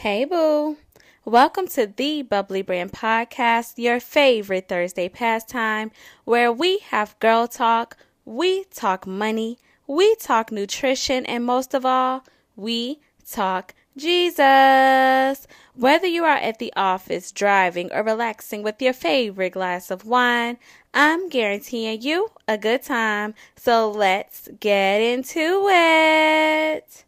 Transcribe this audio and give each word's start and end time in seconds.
Hey, 0.00 0.26
boo. 0.26 0.76
Welcome 1.24 1.68
to 1.68 1.86
the 1.86 2.20
Bubbly 2.20 2.60
Brand 2.60 2.92
Podcast, 2.92 3.78
your 3.78 3.98
favorite 3.98 4.68
Thursday 4.68 5.08
pastime, 5.08 5.90
where 6.26 6.52
we 6.52 6.80
have 6.90 7.18
girl 7.18 7.48
talk, 7.48 7.96
we 8.26 8.64
talk 8.64 9.06
money, 9.06 9.58
we 9.86 10.14
talk 10.16 10.52
nutrition, 10.52 11.24
and 11.24 11.46
most 11.46 11.72
of 11.72 11.86
all, 11.86 12.24
we 12.56 13.00
talk 13.26 13.74
Jesus. 13.96 15.46
Whether 15.74 16.06
you 16.06 16.24
are 16.24 16.36
at 16.36 16.58
the 16.58 16.74
office, 16.76 17.32
driving, 17.32 17.90
or 17.90 18.02
relaxing 18.02 18.62
with 18.62 18.82
your 18.82 18.92
favorite 18.92 19.54
glass 19.54 19.90
of 19.90 20.04
wine, 20.04 20.58
I'm 20.92 21.30
guaranteeing 21.30 22.02
you 22.02 22.28
a 22.46 22.58
good 22.58 22.82
time. 22.82 23.32
So 23.56 23.90
let's 23.90 24.50
get 24.60 25.00
into 25.00 25.68
it. 25.70 27.04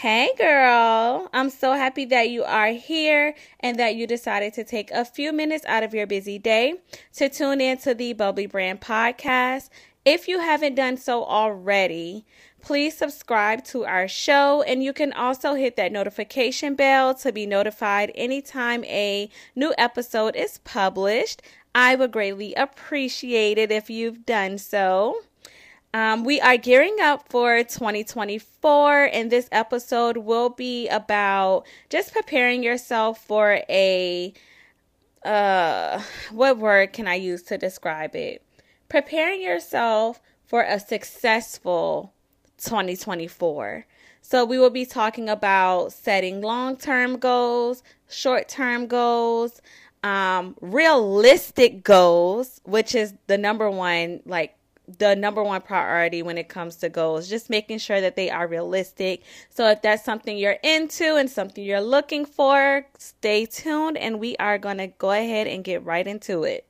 Hey 0.00 0.30
girl, 0.38 1.28
I'm 1.30 1.50
so 1.50 1.74
happy 1.74 2.06
that 2.06 2.30
you 2.30 2.42
are 2.42 2.70
here 2.70 3.34
and 3.60 3.78
that 3.78 3.96
you 3.96 4.06
decided 4.06 4.54
to 4.54 4.64
take 4.64 4.90
a 4.90 5.04
few 5.04 5.30
minutes 5.30 5.66
out 5.66 5.82
of 5.82 5.92
your 5.92 6.06
busy 6.06 6.38
day 6.38 6.76
to 7.16 7.28
tune 7.28 7.60
in 7.60 7.76
to 7.80 7.92
the 7.92 8.14
Bubbly 8.14 8.46
Brand 8.46 8.80
podcast. 8.80 9.68
If 10.06 10.26
you 10.26 10.38
haven't 10.38 10.76
done 10.76 10.96
so 10.96 11.22
already, 11.22 12.24
please 12.62 12.96
subscribe 12.96 13.62
to 13.64 13.84
our 13.84 14.08
show 14.08 14.62
and 14.62 14.82
you 14.82 14.94
can 14.94 15.12
also 15.12 15.52
hit 15.52 15.76
that 15.76 15.92
notification 15.92 16.76
bell 16.76 17.14
to 17.16 17.30
be 17.30 17.44
notified 17.44 18.10
anytime 18.14 18.82
a 18.84 19.28
new 19.54 19.74
episode 19.76 20.34
is 20.34 20.56
published. 20.64 21.42
I 21.74 21.94
would 21.94 22.10
greatly 22.10 22.54
appreciate 22.54 23.58
it 23.58 23.70
if 23.70 23.90
you've 23.90 24.24
done 24.24 24.56
so. 24.56 25.20
Um, 25.92 26.22
we 26.22 26.40
are 26.40 26.56
gearing 26.56 26.96
up 27.02 27.28
for 27.28 27.64
2024, 27.64 29.10
and 29.12 29.30
this 29.30 29.48
episode 29.50 30.18
will 30.18 30.48
be 30.48 30.86
about 30.88 31.64
just 31.88 32.12
preparing 32.12 32.62
yourself 32.62 33.24
for 33.24 33.60
a 33.68 34.32
uh, 35.24 36.00
what 36.30 36.58
word 36.58 36.92
can 36.92 37.08
I 37.08 37.16
use 37.16 37.42
to 37.44 37.58
describe 37.58 38.14
it? 38.14 38.42
Preparing 38.88 39.42
yourself 39.42 40.20
for 40.46 40.62
a 40.62 40.78
successful 40.78 42.12
2024. 42.58 43.84
So, 44.22 44.44
we 44.44 44.58
will 44.58 44.70
be 44.70 44.86
talking 44.86 45.28
about 45.28 45.92
setting 45.92 46.40
long 46.40 46.76
term 46.76 47.18
goals, 47.18 47.82
short 48.08 48.48
term 48.48 48.86
goals, 48.86 49.60
um, 50.04 50.54
realistic 50.60 51.82
goals, 51.82 52.60
which 52.64 52.94
is 52.94 53.14
the 53.26 53.36
number 53.36 53.68
one, 53.68 54.20
like, 54.24 54.54
the 54.98 55.14
number 55.14 55.42
one 55.42 55.60
priority 55.62 56.22
when 56.22 56.38
it 56.38 56.48
comes 56.48 56.76
to 56.76 56.88
goals, 56.88 57.28
just 57.28 57.50
making 57.50 57.78
sure 57.78 58.00
that 58.00 58.16
they 58.16 58.30
are 58.30 58.46
realistic. 58.46 59.22
So, 59.48 59.68
if 59.68 59.82
that's 59.82 60.04
something 60.04 60.36
you're 60.36 60.58
into 60.62 61.16
and 61.16 61.30
something 61.30 61.64
you're 61.64 61.80
looking 61.80 62.24
for, 62.24 62.86
stay 62.98 63.46
tuned 63.46 63.96
and 63.96 64.20
we 64.20 64.36
are 64.36 64.58
going 64.58 64.78
to 64.78 64.88
go 64.88 65.10
ahead 65.10 65.46
and 65.46 65.64
get 65.64 65.84
right 65.84 66.06
into 66.06 66.44
it. 66.44 66.66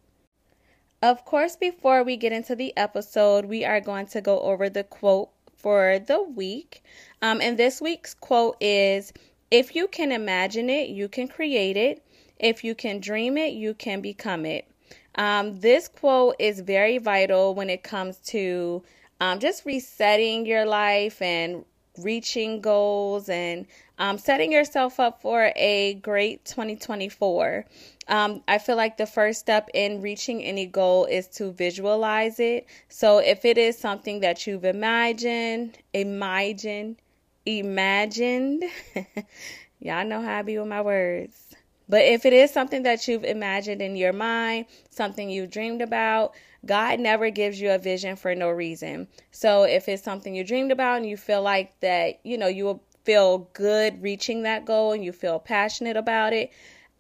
Of 1.03 1.25
course, 1.25 1.57
before 1.57 2.03
we 2.03 2.17
get 2.17 2.33
into 2.33 2.55
the 2.55 2.77
episode, 2.77 3.47
we 3.47 3.65
are 3.65 3.81
going 3.81 4.07
to 4.09 4.21
go 4.21 4.41
over 4.41 4.69
the 4.69 4.85
quote 4.85 5.31
for 5.57 5.99
the 5.99 6.23
week. 6.23 6.83
Um, 7.23 7.41
and 7.41 7.59
this 7.59 7.81
week's 7.81 8.15
quote 8.15 8.57
is 8.61 9.13
If 9.51 9.75
you 9.75 9.89
can 9.89 10.13
imagine 10.13 10.69
it, 10.69 10.89
you 10.91 11.09
can 11.09 11.29
create 11.29 11.77
it. 11.77 12.05
If 12.39 12.65
you 12.65 12.75
can 12.75 13.01
dream 13.01 13.37
it, 13.37 13.53
you 13.53 13.75
can 13.75 14.01
become 14.01 14.47
it. 14.47 14.70
Um, 15.17 15.61
this 15.61 15.89
quote 15.89 16.37
is 16.39 16.61
very 16.61 16.99
vital 16.99 17.55
when 17.55 17.71
it 17.71 17.83
comes 17.83 18.19
to 18.29 18.83
um, 19.21 19.39
just 19.39 19.67
resetting 19.67 20.47
your 20.47 20.65
life 20.65 21.21
and 21.21 21.65
reaching 21.99 22.61
goals 22.61 23.29
and 23.29 23.67
um, 23.99 24.17
setting 24.17 24.53
yourself 24.53 24.99
up 24.99 25.21
for 25.21 25.53
a 25.57 25.95
great 25.95 26.45
2024. 26.45 27.67
Um, 28.09 28.43
I 28.49 28.59
feel 28.59 28.77
like 28.77 28.97
the 28.97 29.07
first 29.07 29.41
step 29.41 29.69
in 29.75 30.01
reaching 30.01 30.43
any 30.43 30.67
goal 30.67 31.05
is 31.05 31.29
to 31.29 31.53
visualize 31.53 32.41
it. 32.41 32.67
So 32.89 33.19
if 33.19 33.45
it 33.45 33.59
is 33.59 33.79
something 33.79 34.21
that 34.21 34.47
you've 34.47 34.65
imagined, 34.65 35.79
imagined, 35.93 36.97
imagined, 37.45 38.65
y'all 39.81 40.07
know 40.07 40.23
how 40.23 40.39
I 40.39 40.43
be 40.43 40.59
with 40.59 40.69
my 40.69 40.81
words. 40.81 41.55
But 41.91 42.05
if 42.05 42.25
it 42.25 42.33
is 42.33 42.53
something 42.53 42.85
that 42.85 43.09
you've 43.09 43.25
imagined 43.25 43.83
in 43.83 43.97
your 43.97 44.13
mind, 44.13 44.67
something 44.91 45.29
you've 45.29 45.51
dreamed 45.51 45.83
about, 45.83 46.35
God 46.65 47.01
never 47.01 47.31
gives 47.31 47.61
you 47.61 47.73
a 47.73 47.79
vision 47.79 48.15
for 48.15 48.33
no 48.33 48.49
reason. 48.49 49.09
So 49.33 49.65
if 49.65 49.89
it's 49.89 50.05
something 50.05 50.33
you 50.33 50.45
dreamed 50.45 50.71
about 50.71 50.99
and 50.99 51.07
you 51.07 51.17
feel 51.17 51.43
like 51.43 51.79
that, 51.81 52.21
you 52.23 52.39
know, 52.39 52.47
you 52.47 52.65
will 52.65 52.85
feel 53.03 53.49
good 53.55 54.01
reaching 54.01 54.45
that 54.45 54.65
goal 54.65 54.93
and 54.93 55.05
you 55.05 55.11
feel 55.11 55.41
passionate 55.41 55.97
about 55.97 56.33
it, 56.33 56.53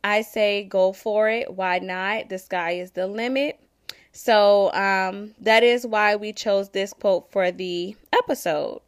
I 0.02 0.22
say 0.22 0.64
go 0.64 0.92
for 0.92 1.28
it. 1.28 1.54
Why 1.54 1.78
not? 1.78 2.28
The 2.28 2.38
sky 2.38 2.72
is 2.72 2.90
the 2.90 3.06
limit. 3.06 3.60
So 4.10 4.72
um, 4.72 5.36
that 5.40 5.62
is 5.62 5.86
why 5.86 6.16
we 6.16 6.32
chose 6.32 6.70
this 6.70 6.92
quote 6.92 7.30
for 7.30 7.52
the 7.52 7.94
episode. 8.12 8.80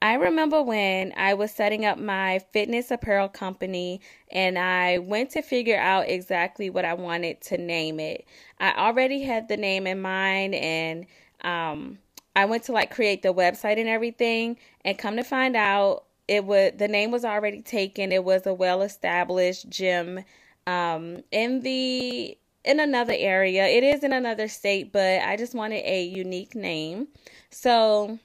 I 0.00 0.14
remember 0.14 0.62
when 0.62 1.12
I 1.16 1.34
was 1.34 1.50
setting 1.50 1.84
up 1.84 1.98
my 1.98 2.38
fitness 2.52 2.90
apparel 2.92 3.28
company 3.28 4.00
and 4.30 4.56
I 4.56 4.98
went 4.98 5.30
to 5.30 5.42
figure 5.42 5.78
out 5.78 6.08
exactly 6.08 6.70
what 6.70 6.84
I 6.84 6.94
wanted 6.94 7.40
to 7.42 7.58
name 7.58 7.98
it. 7.98 8.24
I 8.60 8.74
already 8.76 9.22
had 9.22 9.48
the 9.48 9.56
name 9.56 9.88
in 9.88 10.00
mind 10.00 10.54
and 10.54 11.06
um, 11.40 11.98
I 12.36 12.44
went 12.44 12.62
to 12.64 12.72
like 12.72 12.94
create 12.94 13.22
the 13.22 13.34
website 13.34 13.78
and 13.80 13.88
everything 13.88 14.58
and 14.84 14.96
come 14.96 15.16
to 15.16 15.24
find 15.24 15.56
out 15.56 16.04
it 16.28 16.44
was 16.44 16.72
the 16.76 16.88
name 16.88 17.10
was 17.10 17.24
already 17.24 17.62
taken. 17.62 18.12
It 18.12 18.22
was 18.22 18.46
a 18.46 18.54
well 18.54 18.82
established 18.82 19.68
gym 19.68 20.24
um, 20.68 21.24
in 21.32 21.62
the 21.62 22.38
in 22.64 22.78
another 22.78 23.14
area. 23.16 23.66
It 23.66 23.82
is 23.82 24.04
in 24.04 24.12
another 24.12 24.46
state, 24.46 24.92
but 24.92 25.22
I 25.22 25.36
just 25.36 25.54
wanted 25.54 25.84
a 25.84 26.04
unique 26.04 26.54
name. 26.54 27.08
So 27.50 28.18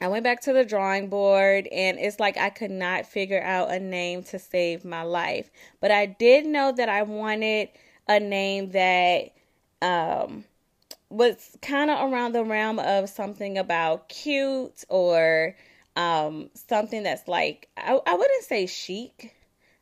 I 0.00 0.08
went 0.08 0.24
back 0.24 0.40
to 0.42 0.52
the 0.52 0.64
drawing 0.64 1.08
board 1.08 1.66
and 1.68 1.98
it's 1.98 2.20
like 2.20 2.36
I 2.36 2.50
could 2.50 2.70
not 2.70 3.06
figure 3.06 3.42
out 3.42 3.72
a 3.72 3.80
name 3.80 4.22
to 4.24 4.38
save 4.38 4.84
my 4.84 5.02
life. 5.02 5.50
But 5.80 5.90
I 5.90 6.06
did 6.06 6.46
know 6.46 6.72
that 6.72 6.88
I 6.88 7.02
wanted 7.02 7.70
a 8.06 8.20
name 8.20 8.70
that 8.70 9.32
um, 9.82 10.44
was 11.10 11.56
kind 11.62 11.90
of 11.90 12.12
around 12.12 12.32
the 12.32 12.44
realm 12.44 12.78
of 12.78 13.08
something 13.08 13.58
about 13.58 14.08
cute 14.08 14.84
or 14.88 15.56
um, 15.96 16.50
something 16.54 17.02
that's 17.02 17.26
like, 17.26 17.68
I, 17.76 17.98
I 18.06 18.14
wouldn't 18.14 18.44
say 18.44 18.66
chic, 18.66 19.34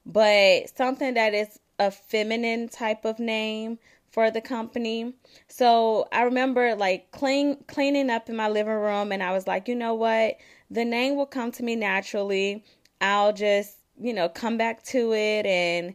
but 0.07 0.71
something 0.77 1.15
that 1.15 1.35
is 1.35 1.59
a 1.79 1.91
feminine 1.91 2.69
type 2.69 3.05
of 3.05 3.19
name 3.19 3.79
for 4.17 4.31
the 4.31 4.41
company. 4.41 5.13
So 5.47 6.09
I 6.11 6.23
remember 6.23 6.75
like 6.75 7.11
clean 7.11 7.59
cleaning 7.67 8.09
up 8.09 8.31
in 8.31 8.35
my 8.35 8.49
living 8.49 8.73
room 8.73 9.13
and 9.13 9.23
I 9.23 9.31
was 9.33 9.47
like, 9.47 9.69
you 9.69 9.75
know 9.75 9.93
what? 9.93 10.39
The 10.71 10.87
name 10.87 11.17
will 11.17 11.27
come 11.27 11.53
to 11.53 11.63
me 11.63 11.77
naturally. 11.77 12.65
I'll 13.03 13.35
just, 13.35 13.77
you 14.01 14.15
know, 14.15 14.31
come 14.31 14.57
back 14.57 14.83
to 14.85 15.13
it 15.13 15.45
and 15.45 15.93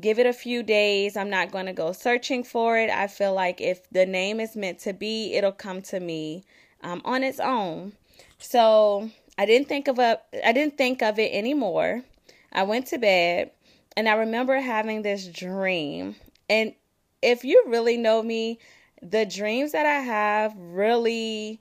give 0.00 0.20
it 0.20 0.26
a 0.26 0.32
few 0.32 0.62
days. 0.62 1.16
I'm 1.16 1.30
not 1.30 1.50
going 1.50 1.66
to 1.66 1.72
go 1.72 1.90
searching 1.90 2.44
for 2.44 2.78
it. 2.78 2.90
I 2.90 3.08
feel 3.08 3.34
like 3.34 3.60
if 3.60 3.90
the 3.90 4.06
name 4.06 4.38
is 4.38 4.54
meant 4.54 4.78
to 4.80 4.92
be, 4.92 5.34
it'll 5.34 5.50
come 5.50 5.82
to 5.82 5.98
me 5.98 6.44
um, 6.84 7.02
on 7.04 7.24
its 7.24 7.40
own. 7.40 7.90
So 8.38 9.10
I 9.36 9.46
didn't 9.46 9.66
think 9.66 9.88
of 9.88 9.98
a, 9.98 10.20
I 10.44 10.52
didn't 10.52 10.78
think 10.78 11.02
of 11.02 11.18
it 11.18 11.32
anymore. 11.32 12.02
I 12.52 12.62
went 12.62 12.86
to 12.88 12.98
bed 12.98 13.50
and 13.96 14.08
I 14.08 14.14
remember 14.14 14.60
having 14.60 15.02
this 15.02 15.26
dream 15.26 16.14
and 16.48 16.74
if 17.22 17.44
you 17.44 17.64
really 17.66 17.96
know 17.96 18.22
me, 18.22 18.58
the 19.02 19.26
dreams 19.26 19.72
that 19.72 19.86
I 19.86 20.00
have 20.00 20.54
really 20.56 21.60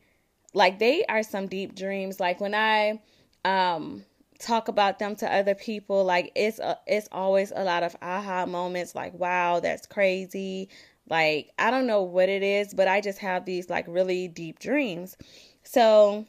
like 0.53 0.79
they 0.79 1.05
are 1.05 1.23
some 1.23 1.47
deep 1.47 1.75
dreams. 1.75 2.19
Like 2.19 2.39
when 2.39 2.55
I 2.55 3.01
um 3.45 4.03
talk 4.39 4.67
about 4.67 4.99
them 4.99 5.15
to 5.17 5.33
other 5.33 5.55
people, 5.55 6.03
like 6.03 6.31
it's 6.35 6.59
a, 6.59 6.77
it's 6.87 7.07
always 7.11 7.51
a 7.55 7.63
lot 7.63 7.83
of 7.83 7.95
aha 8.01 8.45
moments 8.45 8.95
like 8.95 9.13
wow, 9.13 9.59
that's 9.59 9.85
crazy. 9.85 10.69
Like 11.09 11.51
I 11.57 11.71
don't 11.71 11.87
know 11.87 12.03
what 12.03 12.29
it 12.29 12.43
is, 12.43 12.73
but 12.73 12.87
I 12.87 13.01
just 13.01 13.19
have 13.19 13.45
these 13.45 13.69
like 13.69 13.85
really 13.87 14.27
deep 14.27 14.59
dreams. 14.59 15.17
So 15.63 16.25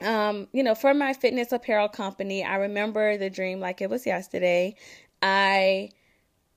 um, 0.00 0.48
you 0.52 0.62
know, 0.62 0.74
for 0.74 0.94
my 0.94 1.12
fitness 1.12 1.52
apparel 1.52 1.88
company, 1.88 2.42
I 2.44 2.56
remember 2.56 3.16
the 3.16 3.30
dream 3.30 3.60
like 3.60 3.80
it 3.80 3.90
was 3.90 4.06
yesterday. 4.06 4.74
I 5.22 5.90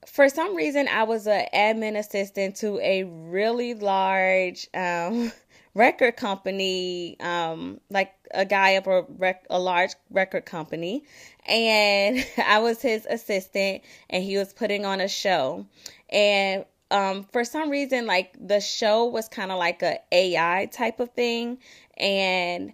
for 0.07 0.29
some 0.29 0.55
reason 0.55 0.87
I 0.87 1.03
was 1.03 1.27
an 1.27 1.45
admin 1.53 1.97
assistant 1.97 2.55
to 2.57 2.79
a 2.79 3.03
really 3.03 3.73
large 3.73 4.67
um, 4.73 5.31
record 5.73 6.15
company, 6.15 7.17
um, 7.19 7.79
like 7.89 8.13
a 8.33 8.45
guy 8.45 8.75
up 8.75 8.87
a, 8.87 9.03
rec- 9.17 9.45
a 9.49 9.59
large 9.59 9.91
record 10.09 10.45
company, 10.45 11.03
and 11.47 12.25
I 12.45 12.59
was 12.59 12.81
his 12.81 13.05
assistant, 13.09 13.83
and 14.09 14.23
he 14.23 14.37
was 14.37 14.53
putting 14.53 14.85
on 14.85 15.01
a 15.01 15.07
show, 15.07 15.65
and 16.09 16.65
um, 16.91 17.23
for 17.31 17.43
some 17.43 17.69
reason, 17.69 18.05
like 18.05 18.35
the 18.39 18.59
show 18.59 19.05
was 19.05 19.27
kind 19.27 19.51
of 19.51 19.57
like 19.57 19.81
a 19.81 19.99
AI 20.11 20.69
type 20.71 20.99
of 20.99 21.11
thing, 21.11 21.57
and 21.97 22.73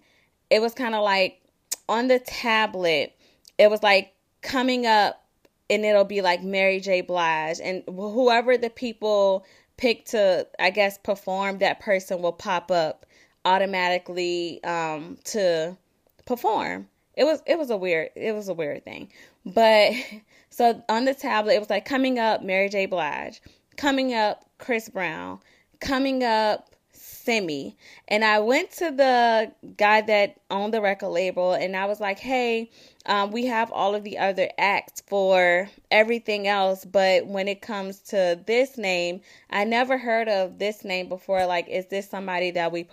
it 0.50 0.62
was 0.62 0.74
kind 0.74 0.96
of 0.96 1.04
like 1.04 1.42
on 1.88 2.08
the 2.08 2.20
tablet, 2.20 3.16
it 3.58 3.70
was 3.70 3.82
like 3.82 4.14
coming 4.42 4.86
up 4.86 5.22
and 5.72 5.86
it'll 5.86 6.04
be 6.04 6.22
like 6.22 6.44
Mary 6.44 6.82
J. 6.82 7.00
Blige 7.00 7.62
and 7.64 7.82
whoever 7.88 8.58
the 8.58 8.70
people 8.70 9.46
pick 9.78 10.06
to, 10.08 10.46
I 10.60 10.70
guess, 10.70 10.98
perform, 10.98 11.60
that 11.60 11.80
person 11.80 12.22
will 12.22 12.34
pop 12.34 12.70
up 12.70 13.06
automatically 13.46 14.62
um, 14.66 15.18
to 15.24 15.78
perform. 16.26 16.90
It 17.16 17.24
was 17.24 17.42
it 17.46 17.58
was 17.58 17.70
a 17.70 17.78
weird 17.78 18.10
it 18.16 18.34
was 18.34 18.50
a 18.50 18.54
weird 18.54 18.84
thing. 18.84 19.12
But 19.46 19.94
so 20.50 20.84
on 20.90 21.06
the 21.06 21.14
tablet 21.14 21.54
it 21.54 21.60
was 21.60 21.70
like 21.70 21.86
coming 21.86 22.20
up 22.20 22.44
Mary 22.44 22.68
J. 22.68 22.86
Blige, 22.86 23.42
coming 23.78 24.14
up 24.14 24.44
Chris 24.58 24.90
Brown, 24.90 25.40
coming 25.80 26.22
up 26.24 26.76
Simi. 26.92 27.78
And 28.10 28.26
I 28.26 28.40
went 28.40 28.72
to 28.74 28.92
the 28.92 29.54
guy 29.78 30.02
that 30.02 30.36
owned 30.50 30.74
the 30.74 30.82
record 30.82 31.10
label 31.10 31.54
and 31.54 31.78
I 31.78 31.86
was 31.86 32.00
like, 32.02 32.20
hey, 32.20 32.72
um, 33.06 33.32
we 33.32 33.48
have 33.48 33.72
all 33.72 33.96
of 33.96 34.04
the 34.04 34.20
other 34.20 34.50
acts 34.58 35.02
for 35.08 35.70
everything 35.90 36.48
else, 36.48 36.86
but 36.86 37.26
when 37.26 37.48
it 37.48 37.62
comes 37.62 38.00
to 38.00 38.40
this 38.46 38.78
name, 38.78 39.22
I 39.50 39.64
never 39.64 39.98
heard 39.98 40.28
of 40.28 40.60
this 40.60 40.84
name 40.84 41.10
before. 41.10 41.46
Like, 41.46 41.68
is 41.68 41.88
this 41.88 42.10
somebody 42.10 42.52
that 42.52 42.72
we 42.72 42.88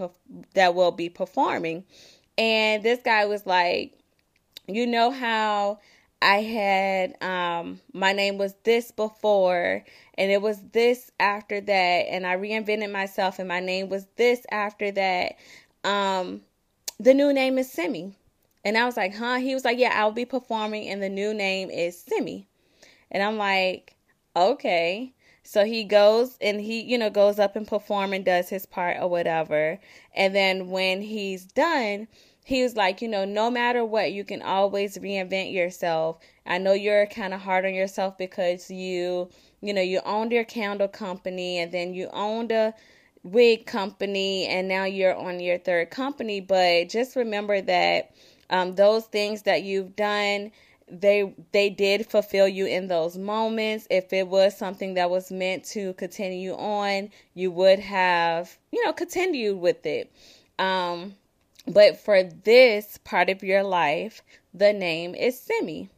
that 0.55 0.75
will 0.75 0.93
be 0.93 1.10
performing? 1.10 1.84
And 2.38 2.82
this 2.82 3.00
guy 3.05 3.26
was 3.26 3.44
like, 3.44 3.99
you 4.66 4.87
know 4.87 5.10
how 5.10 5.81
I 6.20 6.43
had 6.43 7.22
um 7.22 7.81
my 7.93 8.12
name 8.12 8.38
was 8.38 8.55
this 8.64 8.90
before 8.90 9.84
and 10.14 10.31
it 10.32 10.43
was 10.43 10.60
this 10.72 11.10
after 11.20 11.60
that 11.60 11.72
and 11.72 12.26
I 12.26 12.37
reinvented 12.37 12.90
myself 12.90 13.38
and 13.38 13.46
my 13.46 13.60
name 13.60 13.88
was 13.88 14.06
this 14.16 14.44
after 14.50 14.90
that. 14.93 15.37
Um 15.84 16.43
the 16.99 17.14
new 17.14 17.32
name 17.32 17.58
is 17.58 17.70
Simi. 17.70 18.14
And 18.64 18.76
I 18.76 18.84
was 18.84 18.96
like, 18.96 19.14
"Huh?" 19.14 19.37
He 19.37 19.55
was 19.55 19.64
like, 19.64 19.78
"Yeah, 19.78 19.93
I'll 19.94 20.12
be 20.12 20.25
performing 20.25 20.88
and 20.88 21.02
the 21.02 21.08
new 21.08 21.32
name 21.34 21.70
is 21.70 22.00
Simi." 22.00 22.46
And 23.10 23.22
I'm 23.22 23.37
like, 23.38 23.96
"Okay." 24.37 25.14
So 25.43 25.64
he 25.64 25.84
goes 25.84 26.37
and 26.43 26.60
he, 26.60 26.82
you 26.82 26.99
know, 26.99 27.08
goes 27.08 27.38
up 27.38 27.56
and 27.56 27.66
perform 27.66 28.12
and 28.12 28.25
does 28.25 28.50
his 28.50 28.66
part 28.66 28.99
or 29.00 29.08
whatever. 29.08 29.78
And 30.14 30.34
then 30.34 30.69
when 30.70 31.00
he's 31.00 31.46
done, 31.46 32.06
he 32.44 32.62
was 32.62 32.76
like, 32.76 33.00
you 33.00 33.08
know, 33.08 33.25
no 33.25 33.50
matter 33.50 33.84
what, 33.84 34.12
you 34.12 34.25
can 34.25 34.43
always 34.43 34.99
reinvent 34.99 35.52
yourself. 35.52 36.19
I 36.46 36.58
know 36.58 36.72
you're 36.72 37.06
kind 37.06 37.32
of 37.32 37.40
hard 37.40 37.64
on 37.64 37.75
yourself 37.75 38.19
because 38.19 38.70
you, 38.70 39.31
you 39.62 39.72
know, 39.72 39.81
you 39.81 40.00
owned 40.05 40.32
your 40.32 40.44
candle 40.44 40.88
company 40.88 41.58
and 41.58 41.72
then 41.72 41.94
you 41.94 42.08
owned 42.12 42.52
a 42.52 42.75
wig 43.22 43.66
company 43.66 44.46
and 44.46 44.69
now 44.69 44.84
you're 44.84 45.14
on 45.14 45.40
your 45.40 45.58
third 45.58 45.90
company. 45.90 46.40
But 46.40 46.88
just 46.90 47.16
remember 47.16 47.60
that 47.62 48.10
um, 48.50 48.74
those 48.74 49.04
things 49.06 49.42
that 49.42 49.62
you've 49.62 49.96
done, 49.96 50.52
they 50.90 51.34
they 51.52 51.68
did 51.68 52.06
fulfill 52.06 52.48
you 52.48 52.66
in 52.66 52.88
those 52.88 53.16
moments. 53.18 53.86
If 53.90 54.12
it 54.12 54.28
was 54.28 54.56
something 54.56 54.94
that 54.94 55.10
was 55.10 55.30
meant 55.30 55.64
to 55.66 55.92
continue 55.94 56.54
on, 56.54 57.10
you 57.34 57.50
would 57.50 57.78
have, 57.78 58.56
you 58.72 58.84
know, 58.84 58.92
continued 58.92 59.58
with 59.58 59.84
it. 59.84 60.10
Um, 60.58 61.14
but 61.66 61.98
for 61.98 62.22
this 62.22 62.98
part 63.04 63.28
of 63.28 63.42
your 63.42 63.62
life, 63.62 64.22
the 64.54 64.72
name 64.72 65.14
is 65.14 65.38
Simi. 65.38 65.90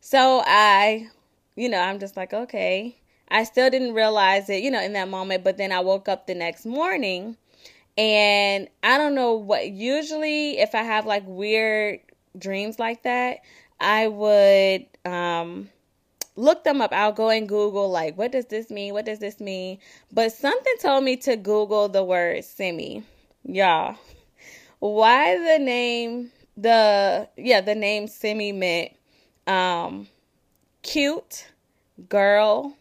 So 0.00 0.42
I, 0.46 1.08
you 1.56 1.68
know, 1.68 1.80
I'm 1.80 1.98
just 1.98 2.16
like, 2.16 2.32
okay. 2.32 2.96
I 3.28 3.42
still 3.42 3.70
didn't 3.70 3.94
realize 3.94 4.48
it, 4.48 4.62
you 4.62 4.70
know, 4.70 4.80
in 4.80 4.92
that 4.92 5.08
moment. 5.08 5.42
But 5.42 5.56
then 5.56 5.72
I 5.72 5.80
woke 5.80 6.08
up 6.08 6.28
the 6.28 6.34
next 6.34 6.64
morning 6.64 7.36
and 7.96 8.68
I 8.82 8.98
don't 8.98 9.14
know 9.14 9.34
what, 9.34 9.70
usually 9.70 10.58
if 10.58 10.74
I 10.74 10.82
have 10.82 11.06
like 11.06 11.24
weird 11.26 12.00
dreams 12.38 12.78
like 12.78 13.02
that, 13.04 13.38
I 13.80 14.08
would, 14.08 14.86
um, 15.04 15.68
look 16.36 16.64
them 16.64 16.80
up. 16.80 16.92
I'll 16.92 17.12
go 17.12 17.30
and 17.30 17.48
Google, 17.48 17.90
like, 17.90 18.16
what 18.16 18.32
does 18.32 18.46
this 18.46 18.70
mean? 18.70 18.92
What 18.92 19.06
does 19.06 19.18
this 19.18 19.40
mean? 19.40 19.78
But 20.12 20.32
something 20.32 20.74
told 20.80 21.04
me 21.04 21.16
to 21.18 21.36
Google 21.36 21.88
the 21.88 22.04
word 22.04 22.44
Simi. 22.44 23.02
Y'all, 23.44 23.96
why 24.80 25.36
the 25.38 25.62
name 25.62 26.32
the 26.56 27.28
yeah 27.36 27.60
the 27.60 27.74
name 27.74 28.06
Simi 28.08 28.52
meant 28.52 28.92
um 29.46 30.08
cute 30.82 31.46
girl 32.08 32.76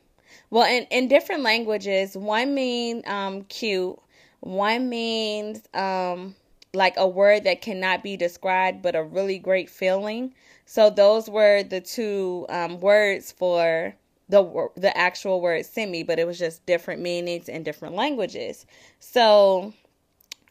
well 0.50 0.66
in 0.66 0.84
in 0.90 1.08
different 1.08 1.44
languages 1.44 2.16
one 2.18 2.54
mean 2.54 3.04
um 3.06 3.44
cute 3.44 4.00
one 4.42 4.90
means 4.90 5.62
um 5.74 6.36
like 6.74 6.96
a 6.98 7.08
word 7.08 7.46
that 7.46 7.62
cannot 7.62 8.04
be 8.04 8.18
described 8.18 8.82
but 8.82 8.96
a 8.96 9.04
really 9.04 9.40
great 9.40 9.70
feeling 9.70 10.34
so 10.66 10.90
those 10.90 11.30
were 11.30 11.64
the 11.64 11.80
two 11.80 12.46
um, 12.50 12.80
words 12.80 13.32
for 13.32 13.96
the 14.30 14.70
the 14.76 14.96
actual 14.98 15.40
word 15.42 15.66
simi 15.66 16.04
but 16.04 16.20
it 16.20 16.28
was 16.28 16.38
just 16.40 16.66
different 16.66 17.02
meanings 17.02 17.48
in 17.48 17.64
different 17.64 17.96
languages 17.96 18.66
so 19.00 19.74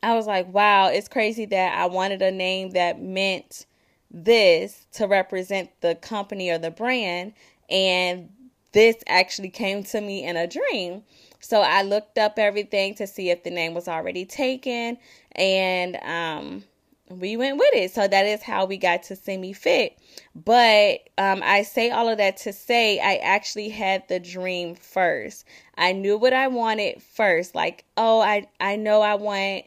I 0.04 0.14
was 0.14 0.26
like, 0.26 0.52
wow, 0.52 0.88
it's 0.88 1.08
crazy 1.08 1.46
that 1.46 1.78
I 1.78 1.86
wanted 1.86 2.20
a 2.20 2.30
name 2.30 2.70
that 2.72 3.00
meant 3.00 3.64
this 4.10 4.86
to 4.92 5.06
represent 5.06 5.70
the 5.80 5.94
company 5.94 6.50
or 6.50 6.58
the 6.58 6.70
brand. 6.70 7.32
And 7.70 8.28
this 8.72 8.96
actually 9.06 9.48
came 9.48 9.82
to 9.84 10.00
me 10.02 10.22
in 10.22 10.36
a 10.36 10.46
dream. 10.46 11.04
So 11.44 11.60
I 11.60 11.82
looked 11.82 12.16
up 12.16 12.38
everything 12.38 12.94
to 12.94 13.06
see 13.06 13.28
if 13.28 13.42
the 13.42 13.50
name 13.50 13.74
was 13.74 13.86
already 13.86 14.24
taken. 14.24 14.96
And 15.32 15.96
um, 16.02 16.64
we 17.10 17.36
went 17.36 17.58
with 17.58 17.74
it. 17.74 17.92
So 17.92 18.08
that 18.08 18.24
is 18.24 18.42
how 18.42 18.64
we 18.64 18.78
got 18.78 19.02
to 19.04 19.16
Simi 19.16 19.52
Fit. 19.52 19.98
But 20.34 21.00
um, 21.18 21.42
I 21.44 21.62
say 21.62 21.90
all 21.90 22.08
of 22.08 22.16
that 22.16 22.38
to 22.38 22.52
say 22.52 22.98
I 22.98 23.16
actually 23.16 23.68
had 23.68 24.08
the 24.08 24.18
dream 24.18 24.74
first. 24.74 25.44
I 25.76 25.92
knew 25.92 26.16
what 26.16 26.32
I 26.32 26.48
wanted 26.48 27.02
first. 27.02 27.54
Like, 27.54 27.84
oh, 27.98 28.20
I 28.20 28.48
I 28.58 28.76
know 28.76 29.02
I 29.02 29.16
want 29.16 29.64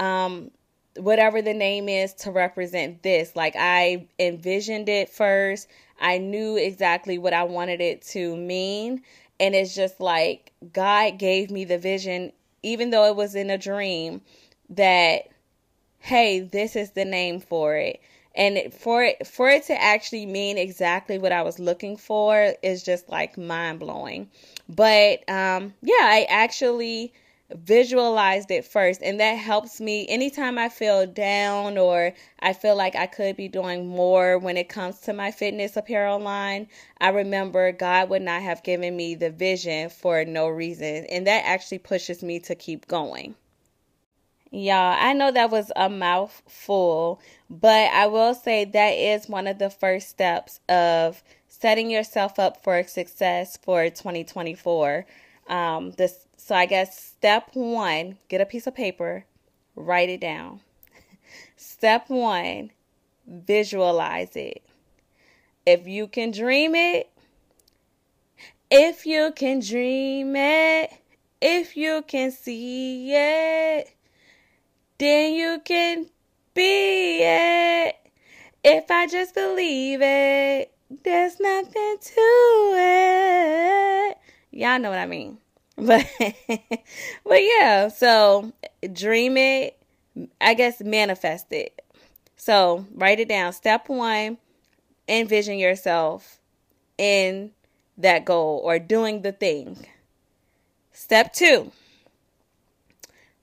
um, 0.00 0.50
whatever 0.96 1.42
the 1.42 1.54
name 1.54 1.88
is 1.88 2.12
to 2.14 2.32
represent 2.32 3.04
this. 3.04 3.36
Like 3.36 3.54
I 3.56 4.08
envisioned 4.18 4.88
it 4.88 5.08
first. 5.08 5.68
I 6.00 6.18
knew 6.18 6.56
exactly 6.56 7.18
what 7.18 7.34
I 7.34 7.44
wanted 7.44 7.80
it 7.80 8.02
to 8.08 8.36
mean. 8.36 9.02
And 9.40 9.54
it's 9.54 9.74
just 9.74 10.00
like 10.00 10.52
God 10.72 11.18
gave 11.18 11.50
me 11.50 11.64
the 11.64 11.78
vision, 11.78 12.32
even 12.62 12.90
though 12.90 13.06
it 13.06 13.16
was 13.16 13.34
in 13.34 13.50
a 13.50 13.58
dream, 13.58 14.20
that, 14.68 15.22
hey, 15.98 16.40
this 16.40 16.76
is 16.76 16.90
the 16.90 17.06
name 17.06 17.40
for 17.40 17.74
it. 17.74 18.00
And 18.34 18.72
for 18.72 19.02
it, 19.02 19.26
for 19.26 19.48
it 19.48 19.64
to 19.64 19.82
actually 19.82 20.26
mean 20.26 20.58
exactly 20.58 21.18
what 21.18 21.32
I 21.32 21.42
was 21.42 21.58
looking 21.58 21.96
for 21.96 22.54
is 22.62 22.84
just 22.84 23.08
like 23.08 23.36
mind 23.36 23.80
blowing. 23.80 24.28
But 24.68 25.28
um, 25.28 25.74
yeah, 25.82 25.94
I 25.98 26.26
actually 26.28 27.12
visualized 27.54 28.50
it 28.50 28.64
first 28.64 29.02
and 29.02 29.20
that 29.20 29.32
helps 29.32 29.80
me 29.80 30.06
anytime 30.08 30.58
I 30.58 30.68
feel 30.68 31.06
down 31.06 31.78
or 31.78 32.12
I 32.40 32.52
feel 32.52 32.76
like 32.76 32.94
I 32.96 33.06
could 33.06 33.36
be 33.36 33.48
doing 33.48 33.86
more 33.86 34.38
when 34.38 34.56
it 34.56 34.68
comes 34.68 35.00
to 35.00 35.12
my 35.12 35.30
fitness 35.30 35.76
apparel 35.76 36.18
line 36.20 36.68
I 37.00 37.08
remember 37.08 37.72
God 37.72 38.08
would 38.10 38.22
not 38.22 38.42
have 38.42 38.62
given 38.62 38.96
me 38.96 39.14
the 39.14 39.30
vision 39.30 39.90
for 39.90 40.24
no 40.24 40.48
reason 40.48 41.06
and 41.06 41.26
that 41.26 41.44
actually 41.44 41.78
pushes 41.78 42.22
me 42.22 42.40
to 42.40 42.54
keep 42.54 42.86
going 42.86 43.34
Y'all, 44.52 44.96
I 44.98 45.12
know 45.12 45.30
that 45.30 45.50
was 45.52 45.70
a 45.76 45.88
mouthful, 45.88 47.20
but 47.48 47.88
I 47.92 48.08
will 48.08 48.34
say 48.34 48.64
that 48.64 48.90
is 48.90 49.28
one 49.28 49.46
of 49.46 49.60
the 49.60 49.70
first 49.70 50.08
steps 50.08 50.58
of 50.68 51.22
setting 51.46 51.88
yourself 51.88 52.36
up 52.40 52.60
for 52.64 52.82
success 52.82 53.56
for 53.62 53.84
2024. 53.84 55.06
Um, 55.46 55.92
this 55.92 56.26
so 56.50 56.56
I 56.56 56.66
guess 56.66 56.98
step 56.98 57.50
one, 57.52 58.18
get 58.26 58.40
a 58.40 58.44
piece 58.44 58.66
of 58.66 58.74
paper, 58.74 59.24
write 59.76 60.08
it 60.08 60.20
down. 60.20 60.58
step 61.56 62.10
one, 62.10 62.72
visualize 63.24 64.34
it. 64.34 64.60
If 65.64 65.86
you 65.86 66.08
can 66.08 66.32
dream 66.32 66.74
it, 66.74 67.08
if 68.68 69.06
you 69.06 69.30
can 69.36 69.60
dream 69.60 70.34
it, 70.34 70.92
if 71.40 71.76
you 71.76 72.02
can 72.08 72.32
see 72.32 73.14
it, 73.14 73.94
then 74.98 75.34
you 75.34 75.62
can 75.64 76.06
be 76.52 77.20
it. 77.22 77.94
If 78.64 78.90
I 78.90 79.06
just 79.06 79.34
believe 79.34 80.00
it, 80.02 80.72
there's 81.04 81.38
nothing 81.38 81.96
to 82.00 82.72
it. 82.74 84.18
Y'all 84.50 84.80
know 84.80 84.90
what 84.90 84.98
I 84.98 85.06
mean. 85.06 85.38
But 85.86 86.06
but 87.24 87.42
yeah, 87.42 87.88
so 87.88 88.52
dream 88.92 89.36
it, 89.36 89.78
I 90.40 90.54
guess 90.54 90.80
manifest 90.82 91.52
it. 91.52 91.80
So 92.36 92.86
write 92.94 93.20
it 93.20 93.28
down. 93.28 93.52
Step 93.52 93.88
one, 93.88 94.38
envision 95.08 95.58
yourself 95.58 96.40
in 96.98 97.52
that 97.98 98.24
goal 98.24 98.60
or 98.64 98.78
doing 98.78 99.22
the 99.22 99.32
thing. 99.32 99.86
Step 100.92 101.32
two, 101.32 101.72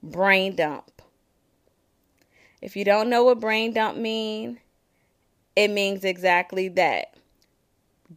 brain 0.01 0.55
dump. 0.55 1.01
If 2.61 2.75
you 2.75 2.85
don't 2.85 3.09
know 3.09 3.23
what 3.23 3.39
brain 3.39 3.73
dump 3.73 3.97
mean, 3.97 4.59
it 5.55 5.69
means 5.69 6.05
exactly 6.05 6.69
that 6.69 7.15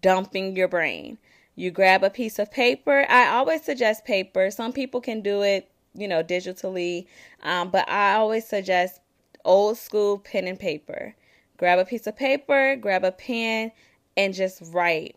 dumping 0.02 0.56
your 0.56 0.68
brain. 0.68 1.18
You 1.56 1.70
grab 1.70 2.02
a 2.02 2.10
piece 2.10 2.38
of 2.38 2.50
paper. 2.50 3.06
I 3.08 3.28
always 3.28 3.62
suggest 3.62 4.04
paper. 4.04 4.50
Some 4.50 4.72
people 4.72 5.00
can 5.00 5.20
do 5.20 5.42
it, 5.42 5.70
you 5.94 6.08
know, 6.08 6.22
digitally, 6.22 7.06
um, 7.42 7.70
but 7.70 7.88
I 7.88 8.14
always 8.14 8.46
suggest 8.46 9.00
old 9.44 9.76
school 9.76 10.18
pen 10.18 10.46
and 10.46 10.58
paper. 10.58 11.14
Grab 11.56 11.78
a 11.78 11.84
piece 11.84 12.06
of 12.06 12.16
paper, 12.16 12.76
grab 12.76 13.04
a 13.04 13.12
pen, 13.12 13.72
and 14.16 14.32
just 14.32 14.62
write. 14.72 15.16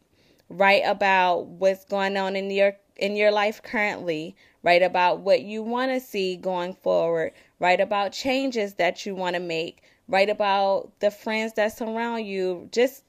Write 0.49 0.83
about 0.85 1.45
what's 1.45 1.85
going 1.85 2.17
on 2.17 2.35
in 2.35 2.51
your 2.51 2.75
in 2.97 3.15
your 3.15 3.31
life 3.31 3.61
currently. 3.63 4.35
Write 4.61 4.83
about 4.83 5.19
what 5.19 5.41
you 5.41 5.63
want 5.63 5.91
to 5.91 5.99
see 5.99 6.37
going 6.37 6.73
forward. 6.73 7.33
Write 7.59 7.79
about 7.79 8.11
changes 8.11 8.75
that 8.75 9.05
you 9.05 9.15
want 9.15 9.35
to 9.35 9.39
make. 9.39 9.81
Write 10.07 10.29
about 10.29 10.91
the 10.99 11.11
friends 11.11 11.53
that 11.53 11.77
surround 11.77 12.25
you. 12.25 12.69
Just 12.71 13.03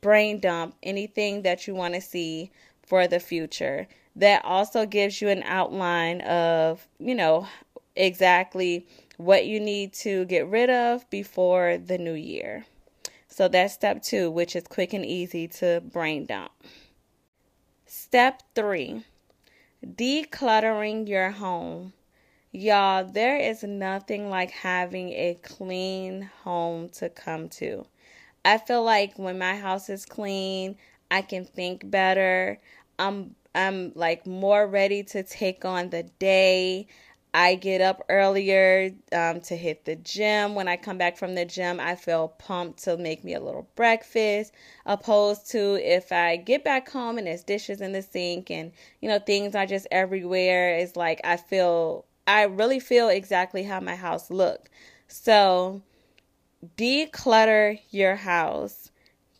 brain 0.00 0.40
dump 0.40 0.74
anything 0.82 1.42
that 1.42 1.66
you 1.66 1.74
want 1.74 1.94
to 1.94 2.00
see 2.00 2.50
for 2.86 3.06
the 3.06 3.20
future. 3.20 3.86
That 4.16 4.44
also 4.44 4.86
gives 4.86 5.20
you 5.20 5.28
an 5.28 5.42
outline 5.44 6.22
of, 6.22 6.86
you 6.98 7.14
know, 7.14 7.46
exactly 7.94 8.86
what 9.16 9.46
you 9.46 9.60
need 9.60 9.92
to 9.92 10.24
get 10.26 10.46
rid 10.46 10.70
of 10.70 11.08
before 11.10 11.78
the 11.78 11.98
new 11.98 12.14
year. 12.14 12.64
So 13.28 13.48
that's 13.48 13.74
step 13.74 14.02
two, 14.02 14.30
which 14.30 14.56
is 14.56 14.64
quick 14.64 14.92
and 14.92 15.04
easy 15.04 15.46
to 15.48 15.80
brain 15.80 16.26
dump. 16.26 16.52
Step 17.86 18.42
three 18.54 19.04
decluttering 19.84 21.08
your 21.08 21.30
home. 21.30 21.92
Y'all, 22.50 23.04
there 23.04 23.36
is 23.36 23.62
nothing 23.62 24.30
like 24.30 24.50
having 24.50 25.10
a 25.10 25.38
clean 25.42 26.30
home 26.42 26.88
to 26.88 27.08
come 27.08 27.48
to. 27.48 27.86
I 28.48 28.56
feel 28.56 28.82
like 28.82 29.18
when 29.18 29.38
my 29.38 29.56
house 29.56 29.90
is 29.90 30.06
clean, 30.06 30.76
I 31.10 31.20
can 31.20 31.44
think 31.44 31.90
better. 31.90 32.58
I'm 32.98 33.34
I'm 33.54 33.92
like 33.94 34.26
more 34.26 34.66
ready 34.66 35.02
to 35.04 35.22
take 35.22 35.66
on 35.66 35.90
the 35.90 36.04
day. 36.18 36.86
I 37.34 37.56
get 37.56 37.82
up 37.82 38.06
earlier 38.08 38.90
um, 39.12 39.42
to 39.42 39.54
hit 39.54 39.84
the 39.84 39.96
gym. 39.96 40.54
When 40.54 40.66
I 40.66 40.78
come 40.78 40.96
back 40.96 41.18
from 41.18 41.34
the 41.34 41.44
gym, 41.44 41.78
I 41.78 41.94
feel 41.94 42.28
pumped 42.38 42.84
to 42.84 42.96
make 42.96 43.22
me 43.22 43.34
a 43.34 43.40
little 43.40 43.68
breakfast, 43.76 44.54
opposed 44.86 45.50
to 45.50 45.74
if 45.74 46.10
I 46.10 46.36
get 46.36 46.64
back 46.64 46.88
home 46.88 47.18
and 47.18 47.26
there's 47.26 47.44
dishes 47.44 47.82
in 47.82 47.92
the 47.92 48.00
sink 48.00 48.50
and, 48.50 48.72
you 49.02 49.10
know, 49.10 49.18
things 49.18 49.54
are 49.54 49.66
just 49.66 49.86
everywhere. 49.90 50.78
It's 50.78 50.96
like 50.96 51.20
I 51.22 51.36
feel, 51.36 52.06
I 52.26 52.44
really 52.44 52.80
feel 52.80 53.10
exactly 53.10 53.64
how 53.64 53.80
my 53.80 53.94
house 53.96 54.30
looked. 54.30 54.70
So 55.06 55.82
declutter 56.76 57.80
your 57.90 58.16
house, 58.16 58.90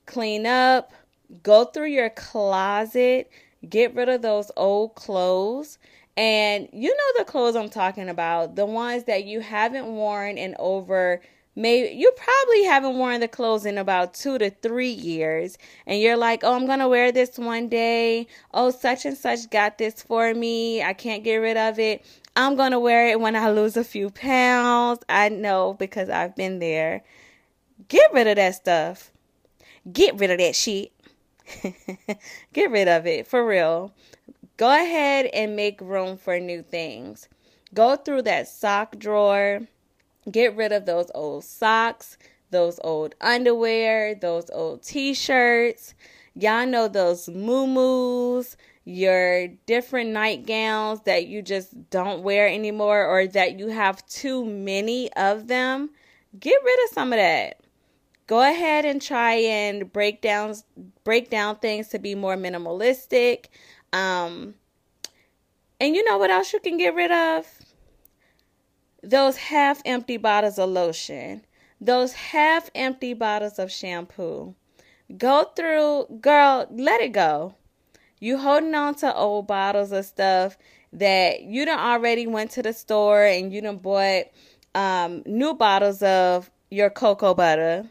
clean 0.07 0.47
up, 0.47 0.93
go 1.43 1.65
through 1.65 1.89
your 1.89 2.11
closet, 2.11 3.31
get 3.69 3.95
rid 3.95 4.09
of 4.09 4.23
those 4.23 4.51
old 4.57 4.95
clothes. 4.95 5.79
And 6.17 6.69
you 6.73 6.91
know 6.91 7.19
the 7.19 7.31
clothes 7.31 7.55
I'm 7.55 7.69
talking 7.69 8.09
about, 8.09 8.57
the 8.57 8.67
ones 8.67 9.05
that 9.05 9.25
you 9.25 9.41
haven't 9.41 9.87
worn 9.87 10.37
in 10.39 10.57
over 10.59 11.21
maybe 11.59 11.93
you 11.95 12.13
probably 12.13 12.65
haven't 12.65 12.97
worn 12.97 13.19
the 13.21 13.29
clothes 13.29 13.67
in 13.67 13.79
about 13.79 14.15
two 14.15 14.39
to 14.39 14.49
three 14.49 14.91
years. 14.91 15.59
And 15.87 16.01
you're 16.01 16.17
like 16.17 16.45
oh 16.45 16.55
i'm 16.55 16.67
gonna 16.67 16.89
wear 16.89 17.13
this 17.13 17.37
one 17.37 17.69
day. 17.69 18.27
Oh 18.55 18.71
such 18.71 19.05
and 19.05 19.17
such 19.19 19.51
got 19.51 19.77
this 19.79 20.03
for 20.03 20.33
me. 20.35 20.83
I 20.83 20.93
can't 20.93 21.25
get 21.25 21.37
rid 21.37 21.57
of 21.57 21.79
it 21.79 22.05
i'm 22.39 22.57
gonna 22.57 22.81
wear 22.81 23.09
it 23.09 23.21
when 23.21 23.37
i 23.37 23.51
lose 23.51 23.77
a 23.77 23.85
few 23.85 24.09
pounds 24.09 25.01
i 25.11 25.29
know 25.29 25.75
because 25.79 26.09
i've 26.09 26.35
been 26.35 26.59
there 26.59 27.03
get 27.89 28.11
rid 28.15 28.27
of 28.27 28.37
that 28.37 28.55
stuff 28.55 29.11
get 29.93 30.19
rid 30.19 30.31
of 30.31 30.39
that 30.39 30.57
shit 30.57 30.91
get 32.55 32.71
rid 32.71 32.89
of 32.89 33.07
it 33.07 33.27
for 33.27 33.47
real 33.47 33.93
Go 34.59 34.71
ahead 34.71 35.27
and 35.27 35.55
make 35.55 35.81
room 35.81 36.17
for 36.17 36.41
new 36.41 36.63
things. 36.63 37.29
Go 37.73 37.95
through 37.95 38.23
that 38.23 38.49
sock 38.49 38.99
drawer. 38.99 39.61
Get 40.29 40.57
rid 40.57 40.73
of 40.73 40.85
those 40.85 41.13
old 41.15 41.45
socks, 41.45 42.19
those 42.51 42.81
old 42.83 43.15
underwear, 43.21 44.17
those 44.17 44.51
old 44.51 44.83
t 44.83 45.15
shirts. 45.15 45.95
Y'all 46.35 46.67
know 46.67 46.89
those 46.89 47.29
moo 47.29 48.43
your 48.89 49.49
different 49.67 50.11
nightgowns 50.11 51.03
that 51.03 51.27
you 51.27 51.43
just 51.43 51.91
don't 51.91 52.23
wear 52.23 52.49
anymore 52.49 53.05
or 53.05 53.27
that 53.27 53.59
you 53.59 53.69
have 53.69 54.05
too 54.07 54.47
many 54.47 55.13
of 55.13 55.47
them. 55.47 55.91
Get 56.41 56.57
rid 56.65 56.85
of 56.85 56.95
some 56.95 57.13
of 57.13 57.19
that. 57.19 57.61
Go 58.27 58.41
ahead 58.41 58.87
and 58.87 59.01
try 59.03 59.35
and 59.35 59.93
break 59.93 60.23
down 60.23 60.55
break 61.05 61.29
down 61.29 61.57
things 61.57 61.89
to 61.89 61.99
be 61.99 62.15
more 62.15 62.37
minimalistic. 62.37 63.49
Um, 63.93 64.55
and 65.79 65.95
you 65.95 66.03
know 66.05 66.17
what 66.17 66.31
else 66.31 66.55
you 66.55 66.61
can 66.61 66.79
get 66.79 66.95
rid 66.95 67.13
of? 67.13 67.47
Those 69.03 69.37
half 69.37 69.83
empty 69.85 70.17
bottles 70.17 70.59
of 70.59 70.71
lotion, 70.71 71.45
those 71.79 72.15
half 72.15 72.71
empty 72.75 73.13
bottles 73.13 73.59
of 73.59 73.71
shampoo. 73.71 74.55
Go 75.19 75.45
through, 75.55 76.07
girl, 76.23 76.67
let 76.71 77.03
it 77.03 77.13
go. 77.13 77.55
You 78.21 78.39
holding 78.39 78.75
on 78.75 78.95
to 78.97 79.15
old 79.15 79.47
bottles 79.47 79.93
of 79.93 80.05
stuff 80.05 80.57
that 80.93 81.43
you 81.43 81.65
done 81.65 81.79
already 81.79 82.27
went 82.27 82.53
to 82.53 82.63
the 82.63 82.73
store 82.73 83.25
and 83.25 83.53
you 83.53 83.61
done 83.61 83.79
bought 83.79 84.25
um, 84.75 85.23
new 85.27 85.55
bottles 85.55 86.03
of 86.03 86.51
your 86.71 86.91
cocoa 86.91 87.35
butter 87.35 87.89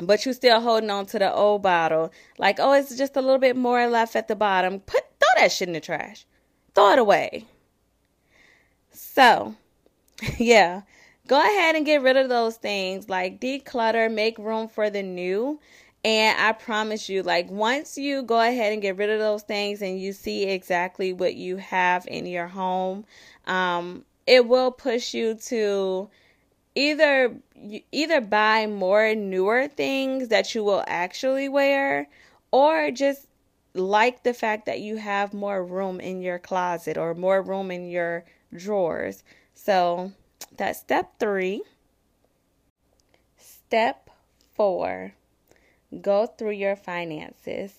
but 0.00 0.26
you 0.26 0.32
still 0.32 0.60
holding 0.60 0.90
on 0.90 1.06
to 1.06 1.18
the 1.18 1.32
old 1.32 1.62
bottle. 1.62 2.12
Like, 2.38 2.58
oh, 2.60 2.72
it's 2.72 2.96
just 2.96 3.16
a 3.16 3.20
little 3.20 3.38
bit 3.38 3.56
more 3.56 3.86
left 3.86 4.16
at 4.16 4.28
the 4.28 4.36
bottom. 4.36 4.80
Put 4.80 5.02
throw 5.18 5.42
that 5.42 5.52
shit 5.52 5.68
in 5.68 5.74
the 5.74 5.80
trash. 5.80 6.26
Throw 6.74 6.92
it 6.92 6.98
away. 6.98 7.46
So, 8.92 9.54
yeah. 10.38 10.82
Go 11.26 11.40
ahead 11.40 11.74
and 11.74 11.84
get 11.84 12.02
rid 12.02 12.16
of 12.16 12.28
those 12.28 12.56
things. 12.56 13.08
Like 13.08 13.40
declutter, 13.40 14.12
make 14.12 14.38
room 14.38 14.68
for 14.68 14.90
the 14.90 15.02
new. 15.02 15.60
And 16.06 16.40
I 16.40 16.52
promise 16.52 17.08
you, 17.08 17.24
like, 17.24 17.50
once 17.50 17.98
you 17.98 18.22
go 18.22 18.40
ahead 18.40 18.72
and 18.72 18.80
get 18.80 18.96
rid 18.96 19.10
of 19.10 19.18
those 19.18 19.42
things 19.42 19.82
and 19.82 20.00
you 20.00 20.12
see 20.12 20.44
exactly 20.44 21.12
what 21.12 21.34
you 21.34 21.56
have 21.56 22.06
in 22.06 22.26
your 22.26 22.46
home, 22.46 23.04
um, 23.44 24.04
it 24.24 24.46
will 24.46 24.70
push 24.70 25.14
you 25.14 25.34
to 25.34 26.08
either 26.76 27.34
either 27.90 28.20
buy 28.20 28.68
more 28.68 29.16
newer 29.16 29.66
things 29.66 30.28
that 30.28 30.54
you 30.54 30.62
will 30.62 30.84
actually 30.86 31.48
wear 31.48 32.06
or 32.52 32.92
just 32.92 33.26
like 33.74 34.22
the 34.22 34.32
fact 34.32 34.66
that 34.66 34.78
you 34.78 34.98
have 34.98 35.34
more 35.34 35.64
room 35.64 35.98
in 35.98 36.22
your 36.22 36.38
closet 36.38 36.96
or 36.96 37.14
more 37.14 37.42
room 37.42 37.72
in 37.72 37.88
your 37.90 38.24
drawers. 38.54 39.24
So 39.54 40.12
that's 40.56 40.78
step 40.78 41.18
3. 41.18 41.62
Step 43.36 44.08
4. 44.54 45.12
Go 46.00 46.26
through 46.26 46.52
your 46.52 46.76
finances. 46.76 47.78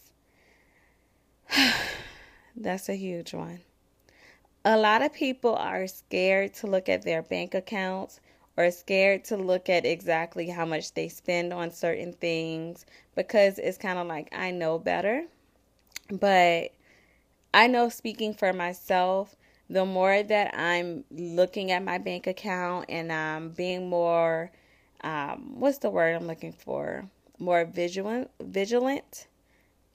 that's 2.55 2.89
a 2.89 2.95
huge 2.95 3.33
one. 3.33 3.59
A 4.65 4.77
lot 4.77 5.01
of 5.01 5.13
people 5.13 5.55
are 5.55 5.87
scared 5.87 6.53
to 6.55 6.67
look 6.67 6.89
at 6.89 7.03
their 7.03 7.21
bank 7.21 7.53
accounts 7.53 8.19
or 8.57 8.71
scared 8.71 9.23
to 9.25 9.37
look 9.37 9.69
at 9.69 9.85
exactly 9.85 10.49
how 10.49 10.65
much 10.65 10.93
they 10.93 11.07
spend 11.07 11.53
on 11.53 11.71
certain 11.71 12.13
things 12.13 12.85
because 13.15 13.59
it's 13.59 13.77
kind 13.77 13.99
of 13.99 14.07
like 14.07 14.29
I 14.35 14.51
know 14.51 14.79
better. 14.79 15.25
But 16.09 16.71
I 17.53 17.67
know 17.67 17.89
speaking 17.89 18.33
for 18.33 18.51
myself, 18.53 19.35
the 19.69 19.85
more 19.85 20.23
that 20.23 20.57
I'm 20.57 21.03
looking 21.11 21.71
at 21.71 21.83
my 21.83 21.97
bank 21.97 22.25
account 22.25 22.85
and 22.89 23.11
I'm 23.11 23.49
being 23.49 23.89
more 23.89 24.51
um, 25.01 25.59
what's 25.59 25.77
the 25.77 25.89
word 25.89 26.15
I'm 26.15 26.27
looking 26.27 26.53
for? 26.53 27.07
More 27.39 27.65
vigilant 27.65 28.29
vigilant 28.41 29.27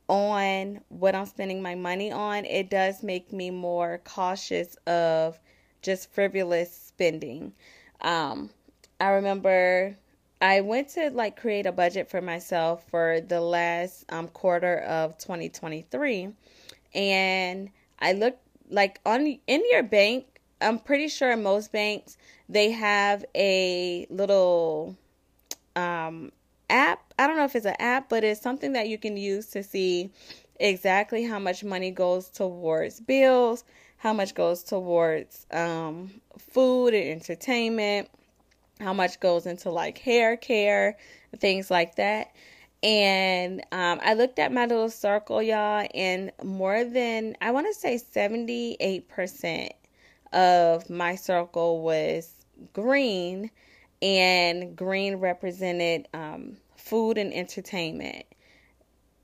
on 0.09 0.81
what 0.89 1.15
I'm 1.15 1.27
spending 1.27 1.63
my 1.63 1.75
money 1.75 2.13
on, 2.13 2.45
it 2.45 2.71
does 2.71 3.03
make 3.03 3.33
me 3.33 3.51
more 3.51 4.01
cautious 4.05 4.77
of 4.87 5.39
just 5.81 6.13
frivolous 6.13 6.73
spending. 6.73 7.53
Um, 8.01 8.51
I 9.01 9.09
remember 9.11 9.97
I 10.41 10.61
went 10.61 10.89
to 10.91 11.11
like 11.11 11.41
create 11.41 11.67
a 11.67 11.73
budget 11.73 12.11
for 12.11 12.21
myself 12.21 12.85
for 12.91 13.21
the 13.21 13.41
last 13.41 14.05
um, 14.11 14.29
quarter 14.29 14.79
of 14.79 15.17
2023, 15.19 16.29
and 16.95 17.71
I 17.99 18.13
looked 18.13 18.41
like 18.71 19.01
on 19.07 19.27
in 19.47 19.63
your 19.71 19.83
bank. 19.83 20.27
I'm 20.61 20.79
pretty 20.79 21.09
sure 21.09 21.37
most 21.37 21.73
banks 21.73 22.17
they 22.49 22.71
have 22.73 23.25
a 23.35 24.07
little 24.11 24.97
um, 25.75 26.33
app. 26.69 27.12
I 27.23 27.29
don't 27.29 27.37
know 27.37 27.45
if 27.45 27.55
it's 27.55 27.67
an 27.67 27.77
app, 27.79 28.09
but 28.09 28.25
it's 28.25 28.41
something 28.41 28.73
that 28.73 28.89
you 28.89 28.99
can 28.99 29.17
use 29.17 29.47
to 29.51 29.63
see 29.63 30.11
exactly 30.59 31.23
how 31.23 31.39
much 31.39 31.63
money 31.63 31.93
goes 31.93 32.29
towards 32.29 32.99
bills, 32.99 33.63
how 33.97 34.13
much 34.13 34.35
goes 34.35 34.65
towards 34.65 35.47
um, 35.53 36.11
food 36.37 36.95
and 36.95 37.21
entertainment, 37.21 38.11
how 38.81 38.93
much 38.93 39.21
goes 39.21 39.47
into 39.47 39.71
like 39.71 39.99
hair 39.99 40.37
care, 40.37 40.99
things 41.39 41.71
like 41.71 41.95
that. 41.95 42.35
And 42.83 43.61
um, 43.71 44.01
I 44.03 44.15
looked 44.15 44.41
at 44.41 44.53
my 44.53 44.67
little 44.67 44.91
circle, 44.91 45.41
y'all, 45.41 45.87
and 45.95 46.33
more 46.43 46.83
than, 46.83 47.37
I 47.41 47.53
want 47.53 47.69
to 47.69 47.75
say 47.75 47.99
78% 47.99 49.69
of 50.33 50.91
my 50.91 51.15
circle 51.15 51.83
was 51.83 52.33
green, 52.73 53.53
and 54.03 54.75
green 54.75 55.15
represented 55.17 56.09
um, 56.13 56.57
food 56.93 57.17
and 57.17 57.33
entertainment. 57.33 58.27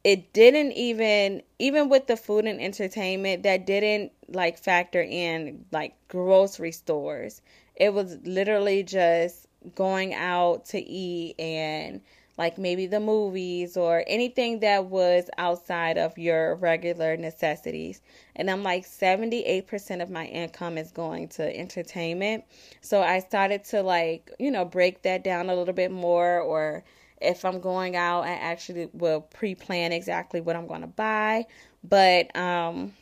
It 0.02 0.32
didn't 0.32 0.72
even, 0.72 1.42
even 1.58 1.90
with 1.90 2.06
the 2.06 2.16
food 2.16 2.46
and 2.46 2.62
entertainment, 2.62 3.42
that 3.42 3.66
didn't 3.66 4.12
like 4.26 4.56
factor 4.56 5.02
in 5.02 5.66
like 5.70 5.94
grocery 6.08 6.72
stores. 6.72 7.42
It 7.76 7.92
was 7.92 8.16
literally 8.24 8.84
just 8.84 9.46
going 9.74 10.14
out 10.14 10.64
to 10.66 10.80
eat 10.80 11.38
and 11.38 12.00
like 12.38 12.56
maybe 12.56 12.86
the 12.86 13.00
movies 13.00 13.76
or 13.76 14.02
anything 14.06 14.60
that 14.60 14.86
was 14.86 15.28
outside 15.36 15.98
of 15.98 16.16
your 16.16 16.54
regular 16.54 17.18
necessities. 17.18 18.00
And 18.34 18.50
I'm 18.50 18.62
like 18.62 18.86
78% 18.86 20.00
of 20.02 20.08
my 20.08 20.24
income 20.24 20.78
is 20.78 20.90
going 20.90 21.28
to 21.30 21.54
entertainment. 21.54 22.44
So 22.80 23.02
I 23.02 23.18
started 23.18 23.64
to 23.64 23.82
like, 23.82 24.30
you 24.38 24.50
know, 24.50 24.64
break 24.64 25.02
that 25.02 25.22
down 25.22 25.50
a 25.50 25.54
little 25.54 25.74
bit 25.74 25.90
more 25.90 26.40
or 26.40 26.82
if 27.20 27.44
I'm 27.44 27.60
going 27.60 27.96
out, 27.96 28.24
I 28.24 28.32
actually 28.32 28.88
will 28.92 29.20
pre-plan 29.20 29.92
exactly 29.92 30.40
what 30.40 30.56
I'm 30.56 30.66
going 30.66 30.82
to 30.82 30.86
buy. 30.86 31.46
But 31.84 32.34
um 32.36 32.92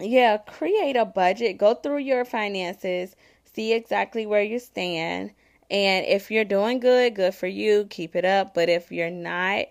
yeah, 0.00 0.38
create 0.38 0.96
a 0.96 1.04
budget, 1.04 1.58
go 1.58 1.74
through 1.74 1.98
your 1.98 2.24
finances, 2.24 3.14
see 3.44 3.74
exactly 3.74 4.24
where 4.24 4.42
you 4.42 4.58
stand 4.58 5.32
and 5.70 6.04
if 6.06 6.30
you're 6.30 6.44
doing 6.44 6.80
good, 6.80 7.14
good 7.14 7.34
for 7.34 7.46
you, 7.46 7.86
keep 7.88 8.16
it 8.16 8.24
up. 8.24 8.54
But 8.54 8.68
if 8.68 8.90
you're 8.90 9.10
not, 9.10 9.66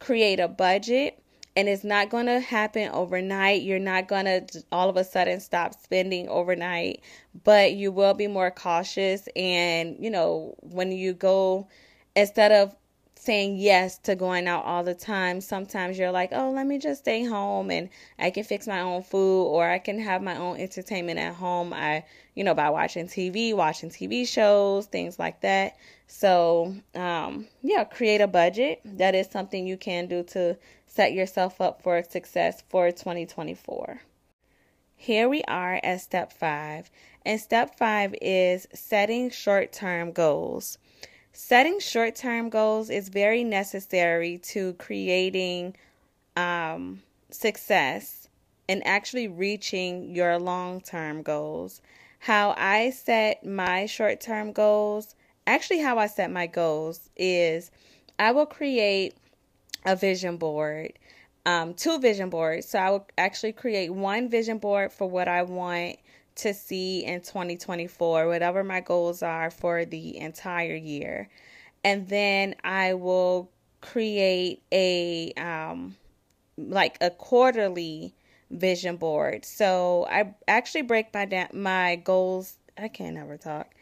create 0.00 0.40
a 0.40 0.48
budget. 0.48 1.20
And 1.56 1.68
it's 1.68 1.84
not 1.84 2.10
going 2.10 2.26
to 2.26 2.40
happen 2.40 2.90
overnight. 2.90 3.62
You're 3.62 3.78
not 3.78 4.08
going 4.08 4.24
to 4.24 4.64
all 4.72 4.88
of 4.88 4.96
a 4.96 5.04
sudden 5.04 5.38
stop 5.38 5.80
spending 5.80 6.28
overnight, 6.28 7.02
but 7.44 7.74
you 7.74 7.92
will 7.92 8.14
be 8.14 8.26
more 8.26 8.50
cautious. 8.50 9.28
And, 9.36 9.96
you 10.00 10.10
know, 10.10 10.56
when 10.62 10.90
you 10.90 11.12
go, 11.12 11.68
instead 12.16 12.50
of 12.50 12.74
saying 13.16 13.56
yes 13.56 13.98
to 13.98 14.14
going 14.14 14.46
out 14.46 14.64
all 14.64 14.84
the 14.84 14.94
time. 14.94 15.40
Sometimes 15.40 15.98
you're 15.98 16.10
like, 16.10 16.30
oh, 16.32 16.50
let 16.50 16.66
me 16.66 16.78
just 16.78 17.00
stay 17.00 17.24
home 17.24 17.70
and 17.70 17.88
I 18.18 18.30
can 18.30 18.44
fix 18.44 18.66
my 18.66 18.80
own 18.80 19.02
food 19.02 19.44
or 19.44 19.68
I 19.68 19.78
can 19.78 19.98
have 19.98 20.22
my 20.22 20.36
own 20.36 20.58
entertainment 20.58 21.18
at 21.18 21.34
home. 21.34 21.72
I, 21.72 22.04
you 22.34 22.44
know, 22.44 22.54
by 22.54 22.70
watching 22.70 23.06
TV, 23.06 23.54
watching 23.54 23.90
TV 23.90 24.26
shows, 24.26 24.86
things 24.86 25.18
like 25.18 25.40
that. 25.40 25.76
So, 26.06 26.74
um, 26.94 27.46
yeah, 27.62 27.84
create 27.84 28.20
a 28.20 28.26
budget. 28.26 28.80
That 28.84 29.14
is 29.14 29.28
something 29.30 29.66
you 29.66 29.76
can 29.76 30.06
do 30.06 30.22
to 30.24 30.58
set 30.86 31.12
yourself 31.12 31.60
up 31.60 31.82
for 31.82 32.02
success 32.02 32.62
for 32.68 32.90
2024. 32.90 34.00
Here 34.96 35.28
we 35.28 35.42
are 35.44 35.80
at 35.82 36.00
step 36.00 36.32
five. 36.32 36.90
And 37.26 37.40
step 37.40 37.76
five 37.78 38.14
is 38.20 38.68
setting 38.74 39.30
short 39.30 39.72
term 39.72 40.12
goals. 40.12 40.78
Setting 41.36 41.80
short 41.80 42.14
term 42.14 42.48
goals 42.48 42.90
is 42.90 43.08
very 43.08 43.42
necessary 43.42 44.38
to 44.38 44.74
creating 44.74 45.74
um, 46.36 47.02
success 47.28 48.28
and 48.68 48.86
actually 48.86 49.26
reaching 49.26 50.14
your 50.14 50.38
long 50.38 50.80
term 50.80 51.22
goals. 51.22 51.82
How 52.20 52.54
I 52.56 52.90
set 52.90 53.44
my 53.44 53.86
short 53.86 54.20
term 54.20 54.52
goals, 54.52 55.16
actually, 55.44 55.80
how 55.80 55.98
I 55.98 56.06
set 56.06 56.30
my 56.30 56.46
goals 56.46 57.10
is 57.16 57.72
I 58.16 58.30
will 58.30 58.46
create 58.46 59.16
a 59.84 59.96
vision 59.96 60.36
board, 60.36 60.92
um, 61.46 61.74
two 61.74 61.98
vision 61.98 62.30
boards. 62.30 62.68
So 62.68 62.78
I 62.78 62.90
will 62.90 63.08
actually 63.18 63.54
create 63.54 63.92
one 63.92 64.28
vision 64.28 64.58
board 64.58 64.92
for 64.92 65.10
what 65.10 65.26
I 65.26 65.42
want 65.42 65.96
to 66.36 66.52
see 66.54 67.04
in 67.04 67.20
2024, 67.20 68.26
whatever 68.26 68.64
my 68.64 68.80
goals 68.80 69.22
are 69.22 69.50
for 69.50 69.84
the 69.84 70.16
entire 70.18 70.74
year. 70.74 71.28
And 71.82 72.08
then 72.08 72.54
I 72.64 72.94
will 72.94 73.50
create 73.80 74.62
a 74.72 75.32
um 75.36 75.96
like 76.56 76.96
a 77.00 77.10
quarterly 77.10 78.14
vision 78.50 78.96
board. 78.96 79.44
So 79.44 80.06
I 80.10 80.34
actually 80.48 80.82
break 80.82 81.12
my 81.12 81.24
da- 81.24 81.48
my 81.52 81.96
goals. 81.96 82.58
I 82.78 82.88
can't 82.88 83.16
ever 83.16 83.36
talk. 83.36 83.74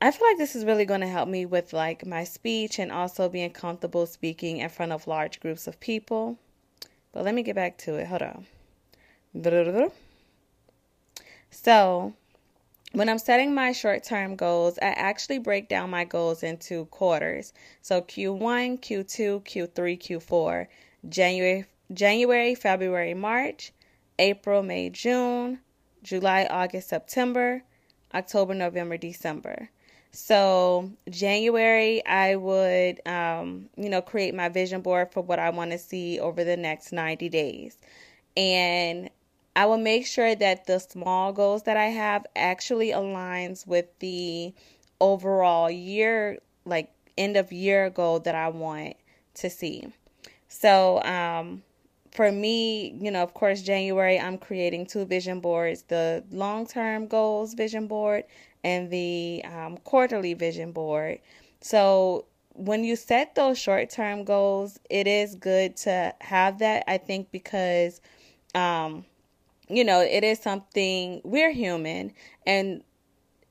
I 0.00 0.12
feel 0.12 0.28
like 0.28 0.38
this 0.38 0.54
is 0.54 0.64
really 0.64 0.84
going 0.84 1.00
to 1.00 1.08
help 1.08 1.28
me 1.28 1.44
with 1.44 1.72
like 1.72 2.06
my 2.06 2.22
speech 2.22 2.78
and 2.78 2.92
also 2.92 3.28
being 3.28 3.50
comfortable 3.50 4.06
speaking 4.06 4.58
in 4.58 4.68
front 4.68 4.92
of 4.92 5.08
large 5.08 5.40
groups 5.40 5.66
of 5.66 5.80
people. 5.80 6.38
But 7.12 7.24
let 7.24 7.34
me 7.34 7.42
get 7.42 7.56
back 7.56 7.78
to 7.78 7.96
it. 7.96 8.06
Hold 8.06 8.22
on. 8.22 8.46
So, 11.50 12.14
when 12.92 13.08
I'm 13.08 13.18
setting 13.18 13.54
my 13.54 13.72
short 13.72 14.02
term 14.02 14.36
goals, 14.36 14.78
I 14.80 14.88
actually 14.88 15.38
break 15.38 15.68
down 15.68 15.90
my 15.90 16.04
goals 16.04 16.42
into 16.42 16.86
quarters. 16.86 17.52
So 17.82 18.00
Q1, 18.00 18.80
Q2, 18.80 19.44
Q3, 19.44 19.98
Q4, 19.98 20.66
January, 21.08 21.66
January, 21.92 22.54
February, 22.54 23.14
March, 23.14 23.72
April, 24.18 24.62
May, 24.62 24.90
June, 24.90 25.60
July, 26.02 26.46
August, 26.50 26.88
September, 26.88 27.62
October, 28.14 28.54
November, 28.54 28.96
December. 28.96 29.68
So 30.12 30.90
January, 31.10 32.04
I 32.06 32.36
would, 32.36 33.06
um, 33.06 33.68
you 33.76 33.90
know, 33.90 34.00
create 34.00 34.34
my 34.34 34.48
vision 34.48 34.80
board 34.80 35.12
for 35.12 35.22
what 35.22 35.38
I 35.38 35.50
want 35.50 35.72
to 35.72 35.78
see 35.78 36.18
over 36.18 36.42
the 36.42 36.56
next 36.56 36.92
90 36.92 37.28
days. 37.28 37.76
And 38.36 39.10
I 39.58 39.66
will 39.66 39.76
make 39.78 40.06
sure 40.06 40.36
that 40.36 40.66
the 40.66 40.78
small 40.78 41.32
goals 41.32 41.64
that 41.64 41.76
I 41.76 41.86
have 41.86 42.24
actually 42.36 42.90
aligns 42.90 43.66
with 43.66 43.86
the 43.98 44.54
overall 45.00 45.68
year, 45.68 46.38
like 46.64 46.92
end 47.16 47.36
of 47.36 47.50
year 47.50 47.90
goal 47.90 48.20
that 48.20 48.36
I 48.36 48.50
want 48.50 48.94
to 49.34 49.50
see. 49.50 49.88
So, 50.46 51.02
um, 51.02 51.64
for 52.12 52.30
me, 52.30 52.96
you 53.00 53.10
know, 53.10 53.20
of 53.24 53.34
course, 53.34 53.60
January, 53.62 54.16
I'm 54.16 54.38
creating 54.38 54.86
two 54.86 55.04
vision 55.04 55.40
boards 55.40 55.82
the 55.88 56.22
long 56.30 56.64
term 56.64 57.08
goals 57.08 57.54
vision 57.54 57.88
board 57.88 58.26
and 58.62 58.88
the 58.92 59.42
um, 59.44 59.78
quarterly 59.78 60.34
vision 60.34 60.70
board. 60.70 61.18
So, 61.62 62.26
when 62.52 62.84
you 62.84 62.94
set 62.94 63.34
those 63.34 63.58
short 63.58 63.90
term 63.90 64.22
goals, 64.22 64.78
it 64.88 65.08
is 65.08 65.34
good 65.34 65.76
to 65.78 66.14
have 66.20 66.60
that, 66.60 66.84
I 66.86 66.98
think, 66.98 67.32
because 67.32 68.00
um, 68.54 69.04
you 69.68 69.84
know, 69.84 70.00
it 70.00 70.24
is 70.24 70.38
something 70.38 71.20
we're 71.24 71.52
human 71.52 72.12
and 72.46 72.82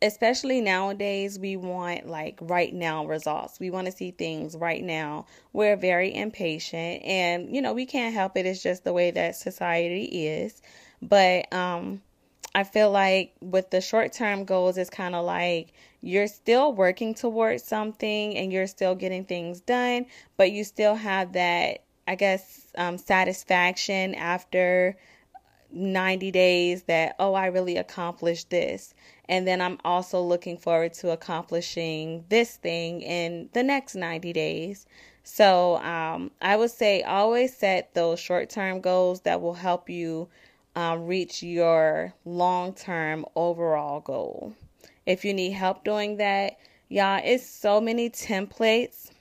especially 0.02 0.62
nowadays 0.62 1.40
we 1.40 1.58
want 1.58 2.08
like 2.08 2.38
right 2.42 2.74
now 2.74 3.06
results. 3.06 3.60
We 3.60 3.72
want 3.72 3.88
to 3.88 3.92
see 3.92 4.12
things 4.12 4.56
right 4.56 4.84
now. 4.84 5.26
We're 5.54 5.76
very 5.76 6.14
impatient 6.14 7.04
and 7.04 7.54
you 7.54 7.62
know, 7.62 7.74
we 7.74 7.86
can't 7.86 8.14
help 8.14 8.38
it. 8.38 8.46
It's 8.46 8.62
just 8.62 8.84
the 8.84 8.94
way 8.94 9.12
that 9.12 9.36
society 9.36 10.28
is. 10.28 10.62
But 11.02 11.52
um 11.54 12.02
I 12.58 12.64
feel 12.64 12.90
like 12.90 13.36
with 13.40 13.70
the 13.70 13.82
short 13.82 14.14
term 14.14 14.44
goals, 14.46 14.78
it's 14.78 14.90
kind 14.90 15.14
of 15.14 15.26
like 15.26 15.74
you're 16.02 16.28
still 16.28 16.74
working 16.74 17.14
towards 17.14 17.64
something 17.64 18.36
and 18.36 18.52
you're 18.52 18.68
still 18.68 18.96
getting 18.96 19.26
things 19.26 19.62
done, 19.62 20.08
but 20.38 20.52
you 20.52 20.64
still 20.64 20.96
have 20.96 21.34
that, 21.34 21.84
I 22.08 22.16
guess, 22.16 22.68
um, 22.76 22.98
satisfaction 22.98 24.16
after 24.16 24.98
90 25.72 26.32
days 26.32 26.84
that, 26.84 27.16
oh, 27.20 27.34
I 27.34 27.48
really 27.48 27.78
accomplished 27.78 28.50
this. 28.50 28.94
And 29.30 29.48
then 29.48 29.62
I'm 29.62 29.78
also 29.84 30.22
looking 30.22 30.58
forward 30.58 30.94
to 30.96 31.12
accomplishing 31.12 32.26
this 32.30 32.56
thing 32.56 33.02
in 33.02 33.50
the 33.54 33.64
next 33.64 33.96
90 33.96 34.34
days. 34.34 34.86
So 35.24 35.78
um, 35.78 36.32
I 36.42 36.56
would 36.56 36.72
say 36.72 37.04
always 37.04 37.56
set 37.56 37.94
those 37.94 38.20
short 38.20 38.50
term 38.50 38.80
goals 38.80 39.22
that 39.22 39.42
will 39.42 39.56
help 39.56 39.90
you 39.90 40.30
um, 40.76 41.06
reach 41.06 41.44
your 41.44 42.14
long 42.24 42.74
term 42.74 43.26
overall 43.36 44.00
goal. 44.00 44.54
If 45.06 45.26
you 45.26 45.34
need 45.34 45.52
help 45.52 45.84
doing 45.84 46.18
that, 46.18 46.58
y'all, 46.88 47.22
it's 47.24 47.46
so 47.46 47.82
many 47.82 48.10
templates 48.10 49.12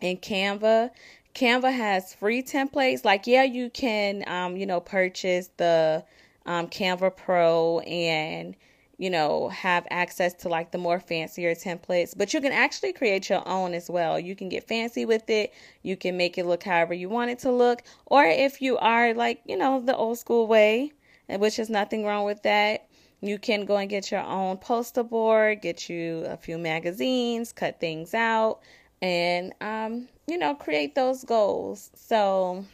in 0.00 0.16
Canva 0.16 0.90
Canva 1.36 1.70
has 1.70 2.14
free 2.14 2.42
templates. 2.42 3.04
Like, 3.04 3.26
yeah, 3.26 3.42
you 3.42 3.68
can, 3.68 4.26
um, 4.26 4.56
you 4.56 4.64
know, 4.64 4.80
purchase 4.80 5.50
the 5.58 6.02
um, 6.46 6.68
Canva 6.68 7.14
Pro 7.14 7.80
and, 7.80 8.56
you 8.96 9.10
know, 9.10 9.50
have 9.50 9.86
access 9.90 10.32
to 10.32 10.48
like 10.48 10.70
the 10.70 10.78
more 10.78 10.98
fancier 10.98 11.54
templates, 11.54 12.16
but 12.16 12.32
you 12.32 12.40
can 12.40 12.52
actually 12.52 12.94
create 12.94 13.28
your 13.28 13.46
own 13.46 13.74
as 13.74 13.90
well. 13.90 14.18
You 14.18 14.34
can 14.34 14.48
get 14.48 14.66
fancy 14.66 15.04
with 15.04 15.28
it. 15.28 15.52
You 15.82 15.94
can 15.94 16.16
make 16.16 16.38
it 16.38 16.46
look 16.46 16.62
however 16.62 16.94
you 16.94 17.10
want 17.10 17.30
it 17.30 17.40
to 17.40 17.52
look. 17.52 17.82
Or 18.06 18.24
if 18.24 18.62
you 18.62 18.78
are 18.78 19.12
like, 19.12 19.42
you 19.44 19.58
know, 19.58 19.82
the 19.84 19.94
old 19.94 20.18
school 20.18 20.46
way, 20.46 20.92
which 21.28 21.58
is 21.58 21.68
nothing 21.68 22.06
wrong 22.06 22.24
with 22.24 22.42
that. 22.44 22.88
You 23.20 23.38
can 23.38 23.66
go 23.66 23.76
and 23.76 23.90
get 23.90 24.10
your 24.10 24.22
own 24.22 24.56
poster 24.56 25.02
board, 25.02 25.60
get 25.60 25.90
you 25.90 26.24
a 26.26 26.36
few 26.38 26.56
magazines, 26.56 27.52
cut 27.52 27.78
things 27.78 28.14
out, 28.14 28.60
and 29.02 29.54
um, 29.60 30.08
you 30.26 30.38
know, 30.38 30.54
create 30.54 30.94
those 30.94 31.24
goals. 31.24 31.90
So, 31.94 32.64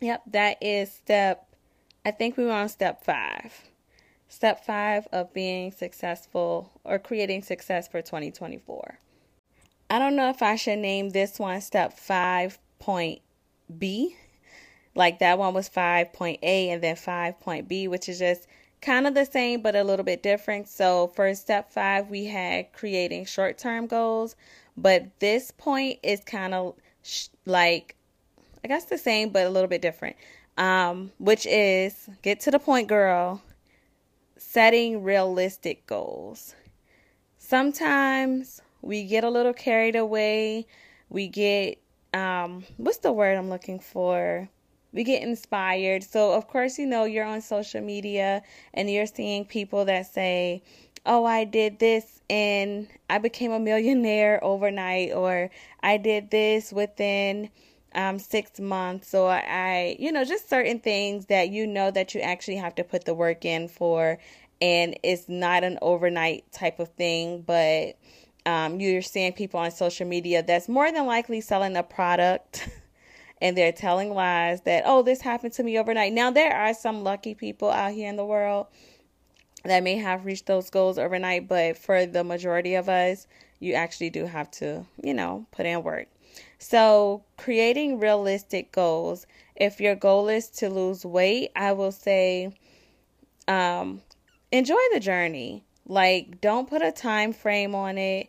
yep, 0.00 0.22
that 0.28 0.62
is 0.62 0.92
step. 0.92 1.46
I 2.04 2.10
think 2.10 2.36
we 2.36 2.44
were 2.44 2.52
on 2.52 2.68
step 2.68 3.04
five. 3.04 3.52
Step 4.28 4.64
five 4.64 5.06
of 5.12 5.32
being 5.32 5.72
successful 5.72 6.70
or 6.84 6.98
creating 6.98 7.42
success 7.42 7.88
for 7.88 8.02
2024. 8.02 8.98
I 9.88 9.98
don't 9.98 10.16
know 10.16 10.28
if 10.30 10.42
I 10.42 10.56
should 10.56 10.80
name 10.80 11.10
this 11.10 11.38
one 11.38 11.60
step 11.60 11.98
five 11.98 12.58
point 12.78 13.20
B. 13.78 14.16
Like 14.94 15.18
that 15.18 15.38
one 15.38 15.52
was 15.52 15.68
5.A 15.68 16.70
and 16.70 16.82
then 16.82 16.96
5.B, 16.96 17.86
which 17.88 18.08
is 18.08 18.18
just 18.18 18.48
kind 18.86 19.08
of 19.08 19.14
the 19.14 19.26
same 19.26 19.60
but 19.62 19.74
a 19.74 19.82
little 19.82 20.04
bit 20.04 20.22
different. 20.22 20.68
So 20.68 21.08
for 21.08 21.34
step 21.34 21.72
five, 21.72 22.08
we 22.08 22.26
had 22.26 22.72
creating 22.72 23.24
short 23.24 23.58
term 23.58 23.88
goals, 23.88 24.36
but 24.76 25.18
this 25.18 25.50
point 25.50 25.98
is 26.04 26.20
kind 26.20 26.54
of 26.54 26.76
sh- 27.02 27.28
like, 27.44 27.96
I 28.64 28.68
guess 28.68 28.84
the 28.84 28.96
same 28.96 29.30
but 29.30 29.44
a 29.44 29.50
little 29.50 29.68
bit 29.68 29.82
different, 29.82 30.14
um, 30.56 31.10
which 31.18 31.46
is 31.46 32.08
get 32.22 32.38
to 32.40 32.52
the 32.52 32.60
point, 32.60 32.86
girl, 32.86 33.42
setting 34.36 35.02
realistic 35.02 35.84
goals. 35.88 36.54
Sometimes 37.38 38.62
we 38.82 39.04
get 39.04 39.24
a 39.24 39.30
little 39.30 39.52
carried 39.52 39.96
away. 39.96 40.66
We 41.08 41.26
get, 41.26 41.78
um, 42.14 42.64
what's 42.76 42.98
the 42.98 43.12
word 43.12 43.36
I'm 43.36 43.50
looking 43.50 43.80
for? 43.80 44.48
We 44.96 45.04
get 45.04 45.22
inspired. 45.22 46.02
So, 46.02 46.32
of 46.32 46.48
course, 46.48 46.78
you 46.78 46.86
know, 46.86 47.04
you're 47.04 47.26
on 47.26 47.42
social 47.42 47.82
media 47.82 48.42
and 48.72 48.90
you're 48.90 49.06
seeing 49.06 49.44
people 49.44 49.84
that 49.84 50.06
say, 50.06 50.62
Oh, 51.04 51.24
I 51.26 51.44
did 51.44 51.78
this 51.78 52.22
and 52.28 52.88
I 53.08 53.18
became 53.18 53.52
a 53.52 53.60
millionaire 53.60 54.42
overnight, 54.42 55.12
or 55.12 55.50
I 55.80 55.98
did 55.98 56.30
this 56.30 56.72
within 56.72 57.50
um, 57.94 58.18
six 58.18 58.58
months, 58.58 59.14
or 59.14 59.30
I, 59.30 59.96
you 60.00 60.10
know, 60.10 60.24
just 60.24 60.48
certain 60.48 60.80
things 60.80 61.26
that 61.26 61.50
you 61.50 61.66
know 61.66 61.92
that 61.92 62.14
you 62.14 62.20
actually 62.22 62.56
have 62.56 62.74
to 62.76 62.82
put 62.82 63.04
the 63.04 63.14
work 63.14 63.44
in 63.44 63.68
for, 63.68 64.18
and 64.60 64.98
it's 65.04 65.28
not 65.28 65.62
an 65.62 65.78
overnight 65.80 66.50
type 66.50 66.80
of 66.80 66.88
thing, 66.94 67.42
but 67.42 67.96
um, 68.44 68.80
you're 68.80 69.02
seeing 69.02 69.32
people 69.32 69.60
on 69.60 69.70
social 69.70 70.08
media 70.08 70.42
that's 70.42 70.68
more 70.68 70.90
than 70.90 71.06
likely 71.06 71.40
selling 71.40 71.76
a 71.76 71.84
product. 71.84 72.68
and 73.40 73.56
they're 73.56 73.72
telling 73.72 74.14
lies 74.14 74.62
that, 74.62 74.84
oh, 74.86 75.02
this 75.02 75.20
happened 75.20 75.52
to 75.54 75.62
me 75.62 75.78
overnight. 75.78 76.12
Now, 76.12 76.30
there 76.30 76.54
are 76.56 76.74
some 76.74 77.04
lucky 77.04 77.34
people 77.34 77.70
out 77.70 77.92
here 77.92 78.08
in 78.08 78.16
the 78.16 78.24
world 78.24 78.66
that 79.64 79.82
may 79.82 79.96
have 79.96 80.24
reached 80.24 80.46
those 80.46 80.70
goals 80.70 80.98
overnight, 80.98 81.48
but 81.48 81.76
for 81.76 82.06
the 82.06 82.24
majority 82.24 82.74
of 82.74 82.88
us, 82.88 83.26
you 83.58 83.74
actually 83.74 84.10
do 84.10 84.26
have 84.26 84.50
to, 84.52 84.86
you 85.02 85.14
know, 85.14 85.46
put 85.50 85.66
in 85.66 85.82
work. 85.82 86.08
So, 86.58 87.24
creating 87.36 87.98
realistic 87.98 88.72
goals. 88.72 89.26
If 89.54 89.80
your 89.80 89.94
goal 89.94 90.28
is 90.28 90.48
to 90.50 90.68
lose 90.68 91.04
weight, 91.04 91.50
I 91.56 91.72
will 91.72 91.92
say 91.92 92.52
um 93.48 94.02
enjoy 94.52 94.80
the 94.92 95.00
journey. 95.00 95.64
Like 95.86 96.40
don't 96.40 96.68
put 96.68 96.82
a 96.82 96.92
time 96.92 97.32
frame 97.32 97.74
on 97.74 97.98
it. 97.98 98.28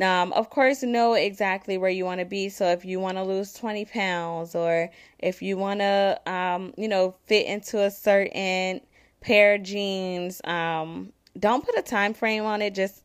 Um, 0.00 0.32
of 0.32 0.50
course, 0.50 0.82
know 0.82 1.14
exactly 1.14 1.78
where 1.78 1.90
you 1.90 2.04
want 2.04 2.20
to 2.20 2.26
be. 2.26 2.48
So 2.48 2.66
if 2.68 2.84
you 2.84 3.00
want 3.00 3.16
to 3.18 3.22
lose 3.22 3.52
20 3.52 3.84
pounds 3.86 4.54
or 4.54 4.90
if 5.18 5.42
you 5.42 5.56
want 5.56 5.80
to, 5.80 6.20
um, 6.26 6.74
you 6.76 6.88
know, 6.88 7.14
fit 7.26 7.46
into 7.46 7.82
a 7.82 7.90
certain 7.90 8.80
pair 9.20 9.54
of 9.54 9.62
jeans, 9.62 10.40
um, 10.44 11.12
don't 11.38 11.64
put 11.64 11.78
a 11.78 11.82
time 11.82 12.14
frame 12.14 12.44
on 12.44 12.62
it. 12.62 12.74
Just 12.74 13.02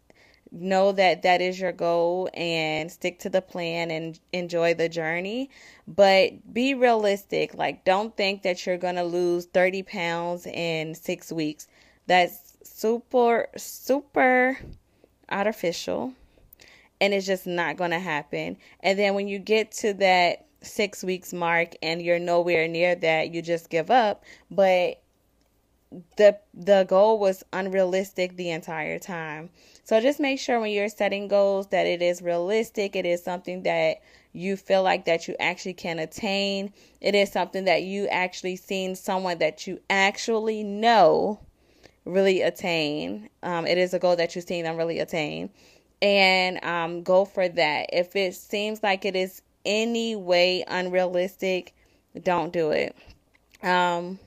know 0.52 0.92
that 0.92 1.22
that 1.22 1.42
is 1.42 1.60
your 1.60 1.72
goal 1.72 2.30
and 2.34 2.92
stick 2.92 3.20
to 3.20 3.30
the 3.30 3.42
plan 3.42 3.90
and 3.90 4.20
enjoy 4.34 4.74
the 4.74 4.90
journey. 4.90 5.50
But 5.88 6.54
be 6.54 6.74
realistic. 6.74 7.54
Like, 7.54 7.86
don't 7.86 8.16
think 8.16 8.44
that 8.44 8.66
you're 8.66 8.78
going 8.78 8.96
to 8.96 9.04
lose 9.04 9.46
30 9.46 9.84
pounds 9.84 10.46
in 10.46 10.96
six 10.96 11.32
weeks. 11.32 11.68
That's 12.08 12.58
super, 12.64 13.48
super 13.56 14.58
artificial 15.30 16.14
and 17.02 17.16
it's 17.16 17.26
just 17.26 17.48
not 17.48 17.76
going 17.76 17.92
to 17.92 18.00
happen. 18.00 18.56
And 18.80 18.98
then 18.98 19.16
when 19.16 19.28
you 19.28 19.40
get 19.40 19.72
to 19.74 19.94
that 19.96 20.46
six 20.62 21.04
weeks 21.04 21.34
mark 21.34 21.74
and 21.82 22.00
you're 22.00 22.20
nowhere 22.20 22.68
near 22.68 22.94
that, 22.96 23.34
you 23.34 23.42
just 23.42 23.72
give 23.72 23.90
up. 23.90 24.24
But 24.52 25.02
the 26.16 26.38
the 26.54 26.86
goal 26.88 27.20
was 27.20 27.44
unrealistic 27.52 28.38
the 28.38 28.52
entire 28.52 29.00
time. 29.00 29.50
So 29.84 30.00
just 30.00 30.22
make 30.22 30.40
sure 30.40 30.60
when 30.60 30.72
you're 30.72 30.88
setting 30.88 31.28
goals 31.28 31.68
that 31.68 31.88
it 31.88 32.02
is 32.02 32.22
realistic, 32.22 32.96
it 32.96 33.06
is 33.06 33.24
something 33.24 33.64
that 33.64 33.98
you 34.32 34.56
feel 34.56 34.84
like 34.84 35.04
that 35.06 35.28
you 35.28 35.36
actually 35.40 35.74
can 35.74 36.00
attain. 36.00 36.72
It 37.02 37.16
is 37.16 37.32
something 37.32 37.66
that 37.66 37.82
you 37.82 38.08
actually 38.08 38.56
seen 38.56 38.96
someone 38.96 39.40
that 39.40 39.68
you 39.68 39.82
actually 39.90 40.64
know 40.64 41.40
really 42.06 42.42
attain. 42.42 43.30
Um, 43.44 43.66
it 43.66 43.78
is 43.78 43.94
a 43.94 44.00
goal 44.00 44.16
that 44.16 44.36
you've 44.36 44.46
seen 44.46 44.64
them 44.64 44.78
really 44.78 45.00
attain 45.00 45.50
and 46.02 46.64
um, 46.64 47.04
go 47.04 47.26
for 47.26 47.48
that. 47.48 47.90
If 47.94 48.16
it 48.16 48.36
seems 48.36 48.82
like 48.82 49.06
it 49.06 49.16
is 49.16 49.42
any 49.66 50.16
way 50.16 50.64
unrealistic, 50.68 51.76
don't 52.24 52.52
do 52.52 52.72
it. 52.72 52.96
Um, 53.64 54.20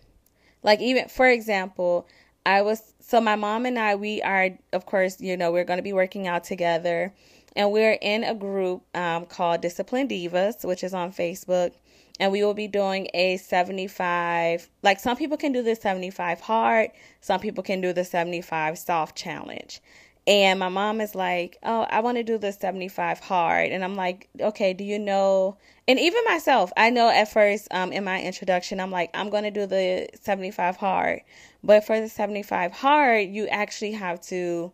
like 0.63 0.81
even 0.81 1.09
for 1.09 1.27
example, 1.27 2.07
I 2.47 2.63
was 2.63 2.95
so 3.01 3.21
my 3.21 3.37
mom 3.37 3.67
and 3.67 3.79
I 3.79 3.97
we 3.97 4.23
are 4.23 4.51
of 4.73 4.87
course 4.87 5.21
you 5.21 5.37
know 5.37 5.53
we're 5.53 5.65
going 5.65 5.79
to 5.79 5.83
be 5.83 5.93
working 5.93 6.27
out 6.27 6.45
together, 6.45 7.13
and 7.57 7.73
we're 7.73 7.99
in 8.01 8.25
a 8.25 8.35
group 8.35 8.83
um, 8.95 9.27
called 9.27 9.61
Discipline 9.61 10.09
Divas, 10.09 10.65
which 10.65 10.85
is 10.85 10.95
on 10.95 11.13
Facebook. 11.13 11.73
And 12.21 12.31
we 12.31 12.45
will 12.45 12.55
be 12.55 12.69
doing 12.69 13.09
a 13.13 13.39
75. 13.39 14.71
Like 14.85 15.01
some 15.01 15.17
people 15.17 15.37
can 15.37 15.51
do 15.51 15.63
the 15.65 15.75
75 15.75 16.41
hard, 16.41 16.91
some 17.21 17.41
people 17.41 17.65
can 17.65 17.81
do 17.81 17.93
the 17.93 18.05
75 18.05 18.79
soft 18.79 19.17
challenge. 19.17 19.81
And 20.27 20.59
my 20.59 20.69
mom 20.69 21.01
is 21.01 21.15
like, 21.15 21.59
Oh, 21.63 21.83
I 21.83 22.01
want 22.01 22.17
to 22.17 22.23
do 22.23 22.39
the 22.39 22.53
75 22.53 23.21
hard. 23.21 23.73
And 23.73 23.85
I'm 23.85 23.95
like, 23.95 24.29
Okay, 24.41 24.73
do 24.73 24.85
you 24.85 24.99
know? 24.99 25.59
And 25.87 25.99
even 25.99 26.25
myself, 26.25 26.73
I 26.77 26.91
know 26.91 27.11
at 27.11 27.31
first 27.31 27.69
um, 27.71 27.93
in 27.93 28.05
my 28.05 28.23
introduction, 28.23 28.81
I'm 28.81 28.91
like, 28.91 29.11
I'm 29.13 29.29
going 29.29 29.45
to 29.45 29.51
do 29.51 29.67
the 29.67 30.09
75 30.21 30.77
hard. 30.77 31.21
But 31.63 31.85
for 31.85 32.01
the 32.01 32.09
75 32.09 32.73
hard, 32.73 33.29
you 33.29 33.47
actually 33.49 33.93
have 33.93 34.21
to 34.23 34.73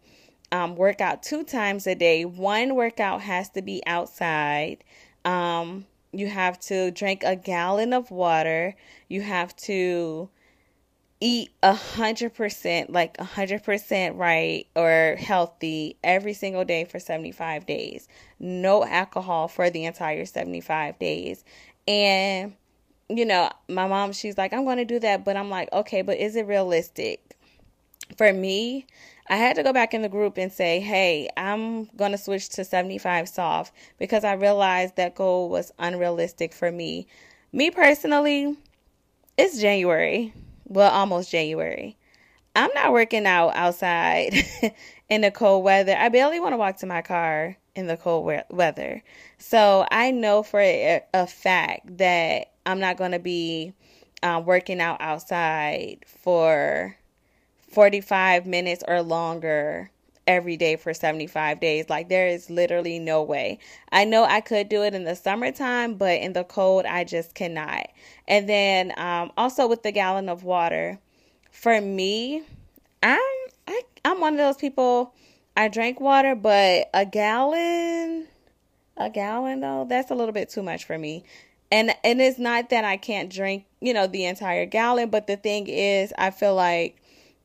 um, 0.52 0.76
work 0.76 1.00
out 1.00 1.22
two 1.22 1.44
times 1.44 1.86
a 1.86 1.94
day. 1.94 2.24
One 2.24 2.74
workout 2.74 3.22
has 3.22 3.50
to 3.50 3.62
be 3.62 3.82
outside. 3.86 4.84
Um, 5.24 5.86
you 6.12 6.28
have 6.28 6.58
to 6.60 6.90
drink 6.90 7.22
a 7.24 7.36
gallon 7.36 7.92
of 7.92 8.10
water. 8.10 8.74
You 9.08 9.22
have 9.22 9.54
to 9.56 10.28
eat 11.20 11.50
a 11.62 11.74
hundred 11.74 12.34
percent, 12.34 12.90
like 12.90 13.16
a 13.18 13.24
hundred 13.24 13.62
percent 13.62 14.16
right 14.16 14.66
or 14.74 15.16
healthy 15.18 15.96
every 16.02 16.32
single 16.32 16.64
day 16.64 16.84
for 16.84 16.98
75 16.98 17.66
days. 17.66 18.08
No 18.38 18.84
alcohol 18.84 19.46
for 19.46 19.68
the 19.68 19.84
entire 19.84 20.24
75 20.24 20.98
days. 20.98 21.44
And, 21.86 22.54
you 23.08 23.26
know, 23.26 23.50
my 23.68 23.86
mom, 23.86 24.12
she's 24.12 24.38
like, 24.38 24.54
I'm 24.54 24.64
going 24.64 24.78
to 24.78 24.84
do 24.86 24.98
that. 25.00 25.24
But 25.24 25.36
I'm 25.36 25.50
like, 25.50 25.70
okay, 25.72 26.00
but 26.02 26.18
is 26.18 26.36
it 26.36 26.46
realistic? 26.46 27.36
For 28.16 28.32
me, 28.32 28.86
I 29.28 29.36
had 29.36 29.56
to 29.56 29.62
go 29.62 29.72
back 29.72 29.94
in 29.94 30.02
the 30.02 30.08
group 30.08 30.38
and 30.38 30.50
say, 30.50 30.80
hey, 30.80 31.28
I'm 31.36 31.84
going 31.96 32.12
to 32.12 32.18
switch 32.18 32.48
to 32.50 32.64
75 32.64 33.28
soft 33.28 33.72
because 33.98 34.24
I 34.24 34.32
realized 34.32 34.96
that 34.96 35.14
goal 35.14 35.48
was 35.48 35.70
unrealistic 35.78 36.52
for 36.52 36.72
me. 36.72 37.06
Me 37.52 37.70
personally, 37.70 38.56
it's 39.36 39.60
January 39.60 40.32
well, 40.70 40.90
almost 40.90 41.30
January. 41.30 41.96
I'm 42.56 42.70
not 42.74 42.92
working 42.92 43.26
out 43.26 43.54
outside 43.54 44.32
in 45.08 45.20
the 45.20 45.30
cold 45.30 45.64
weather. 45.64 45.94
I 45.96 46.08
barely 46.08 46.40
want 46.40 46.52
to 46.52 46.56
walk 46.56 46.78
to 46.78 46.86
my 46.86 47.02
car 47.02 47.56
in 47.74 47.86
the 47.86 47.96
cold 47.96 48.24
we- 48.24 48.40
weather. 48.56 49.02
So 49.38 49.86
I 49.90 50.12
know 50.12 50.42
for 50.42 50.60
a, 50.60 51.02
a 51.12 51.26
fact 51.26 51.98
that 51.98 52.52
I'm 52.64 52.80
not 52.80 52.96
going 52.96 53.12
to 53.12 53.18
be 53.18 53.72
um, 54.22 54.44
working 54.44 54.80
out 54.80 55.00
outside 55.00 56.04
for 56.06 56.96
45 57.70 58.46
minutes 58.46 58.84
or 58.86 59.02
longer 59.02 59.90
every 60.26 60.56
day 60.56 60.76
for 60.76 60.94
75 60.94 61.60
days. 61.60 61.88
Like 61.88 62.08
there 62.08 62.28
is 62.28 62.50
literally 62.50 62.98
no 62.98 63.22
way. 63.22 63.58
I 63.92 64.04
know 64.04 64.24
I 64.24 64.40
could 64.40 64.68
do 64.68 64.82
it 64.82 64.94
in 64.94 65.04
the 65.04 65.16
summertime, 65.16 65.94
but 65.94 66.20
in 66.20 66.32
the 66.32 66.44
cold 66.44 66.86
I 66.86 67.04
just 67.04 67.34
cannot. 67.34 67.88
And 68.28 68.48
then 68.48 68.92
um, 68.98 69.32
also 69.36 69.66
with 69.66 69.82
the 69.82 69.92
gallon 69.92 70.28
of 70.28 70.44
water, 70.44 70.98
for 71.50 71.80
me, 71.80 72.42
I'm 73.02 73.18
I, 73.66 73.82
I'm 74.04 74.20
one 74.20 74.34
of 74.34 74.38
those 74.38 74.56
people. 74.56 75.14
I 75.56 75.68
drink 75.68 76.00
water, 76.00 76.34
but 76.34 76.88
a 76.94 77.04
gallon, 77.04 78.26
a 78.96 79.10
gallon 79.10 79.60
though, 79.60 79.86
that's 79.88 80.10
a 80.10 80.14
little 80.14 80.32
bit 80.32 80.48
too 80.48 80.62
much 80.62 80.84
for 80.84 80.96
me. 80.96 81.24
And 81.72 81.94
and 82.04 82.20
it's 82.20 82.38
not 82.38 82.70
that 82.70 82.84
I 82.84 82.96
can't 82.96 83.30
drink, 83.30 83.64
you 83.80 83.94
know, 83.94 84.06
the 84.06 84.24
entire 84.24 84.66
gallon, 84.66 85.10
but 85.10 85.26
the 85.26 85.36
thing 85.36 85.66
is, 85.66 86.12
I 86.18 86.30
feel 86.30 86.54
like 86.54 86.96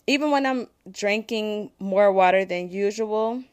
even 0.07 0.31
when 0.31 0.45
I'm 0.45 0.67
drinking 0.91 1.71
more 1.79 2.11
water 2.11 2.45
than 2.45 2.69
usual, 2.69 3.43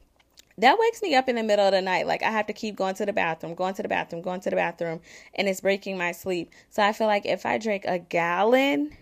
that 0.58 0.78
wakes 0.78 1.02
me 1.02 1.14
up 1.14 1.28
in 1.28 1.36
the 1.36 1.42
middle 1.42 1.66
of 1.66 1.72
the 1.72 1.80
night. 1.80 2.06
Like 2.06 2.22
I 2.22 2.30
have 2.30 2.46
to 2.46 2.52
keep 2.52 2.76
going 2.76 2.94
to 2.96 3.06
the 3.06 3.12
bathroom, 3.12 3.54
going 3.54 3.74
to 3.74 3.82
the 3.82 3.88
bathroom, 3.88 4.22
going 4.22 4.40
to 4.40 4.50
the 4.50 4.56
bathroom, 4.56 5.00
and 5.34 5.48
it's 5.48 5.60
breaking 5.60 5.98
my 5.98 6.12
sleep. 6.12 6.50
So 6.70 6.82
I 6.82 6.92
feel 6.92 7.06
like 7.06 7.26
if 7.26 7.46
I 7.46 7.58
drink 7.58 7.84
a 7.86 7.98
gallon, 7.98 8.96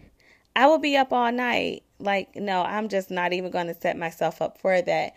I 0.55 0.67
will 0.67 0.79
be 0.79 0.97
up 0.97 1.13
all 1.13 1.33
night. 1.33 1.83
Like, 1.99 2.35
no, 2.37 2.63
I'm 2.63 2.89
just 2.89 3.11
not 3.11 3.33
even 3.33 3.51
going 3.51 3.67
to 3.67 3.75
set 3.75 3.97
myself 3.97 4.41
up 4.41 4.59
for 4.59 4.81
that. 4.81 5.15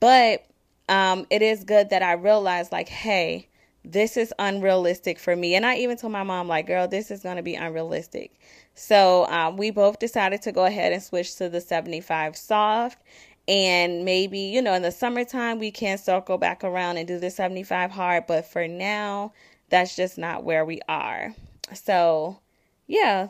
But 0.00 0.44
um, 0.88 1.26
it 1.30 1.42
is 1.42 1.64
good 1.64 1.90
that 1.90 2.02
I 2.02 2.12
realized, 2.12 2.72
like, 2.72 2.88
hey, 2.88 3.48
this 3.84 4.16
is 4.16 4.32
unrealistic 4.38 5.18
for 5.18 5.34
me. 5.34 5.54
And 5.54 5.64
I 5.64 5.76
even 5.76 5.96
told 5.96 6.12
my 6.12 6.22
mom, 6.22 6.48
like, 6.48 6.66
girl, 6.66 6.86
this 6.86 7.10
is 7.10 7.22
going 7.22 7.36
to 7.36 7.42
be 7.42 7.54
unrealistic. 7.54 8.32
So 8.80 9.26
um, 9.26 9.58
we 9.58 9.70
both 9.70 9.98
decided 9.98 10.40
to 10.42 10.52
go 10.52 10.64
ahead 10.64 10.94
and 10.94 11.02
switch 11.02 11.36
to 11.36 11.50
the 11.50 11.60
75 11.60 12.34
soft. 12.34 12.98
And 13.46 14.06
maybe, 14.06 14.38
you 14.38 14.62
know, 14.62 14.72
in 14.72 14.80
the 14.80 14.90
summertime, 14.90 15.58
we 15.58 15.70
can 15.70 15.98
circle 15.98 16.38
back 16.38 16.64
around 16.64 16.96
and 16.96 17.06
do 17.06 17.18
the 17.18 17.30
75 17.30 17.90
hard. 17.90 18.26
But 18.26 18.46
for 18.46 18.66
now, 18.66 19.34
that's 19.68 19.94
just 19.94 20.16
not 20.16 20.44
where 20.44 20.64
we 20.64 20.80
are. 20.88 21.34
So, 21.74 22.38
yeah, 22.86 23.28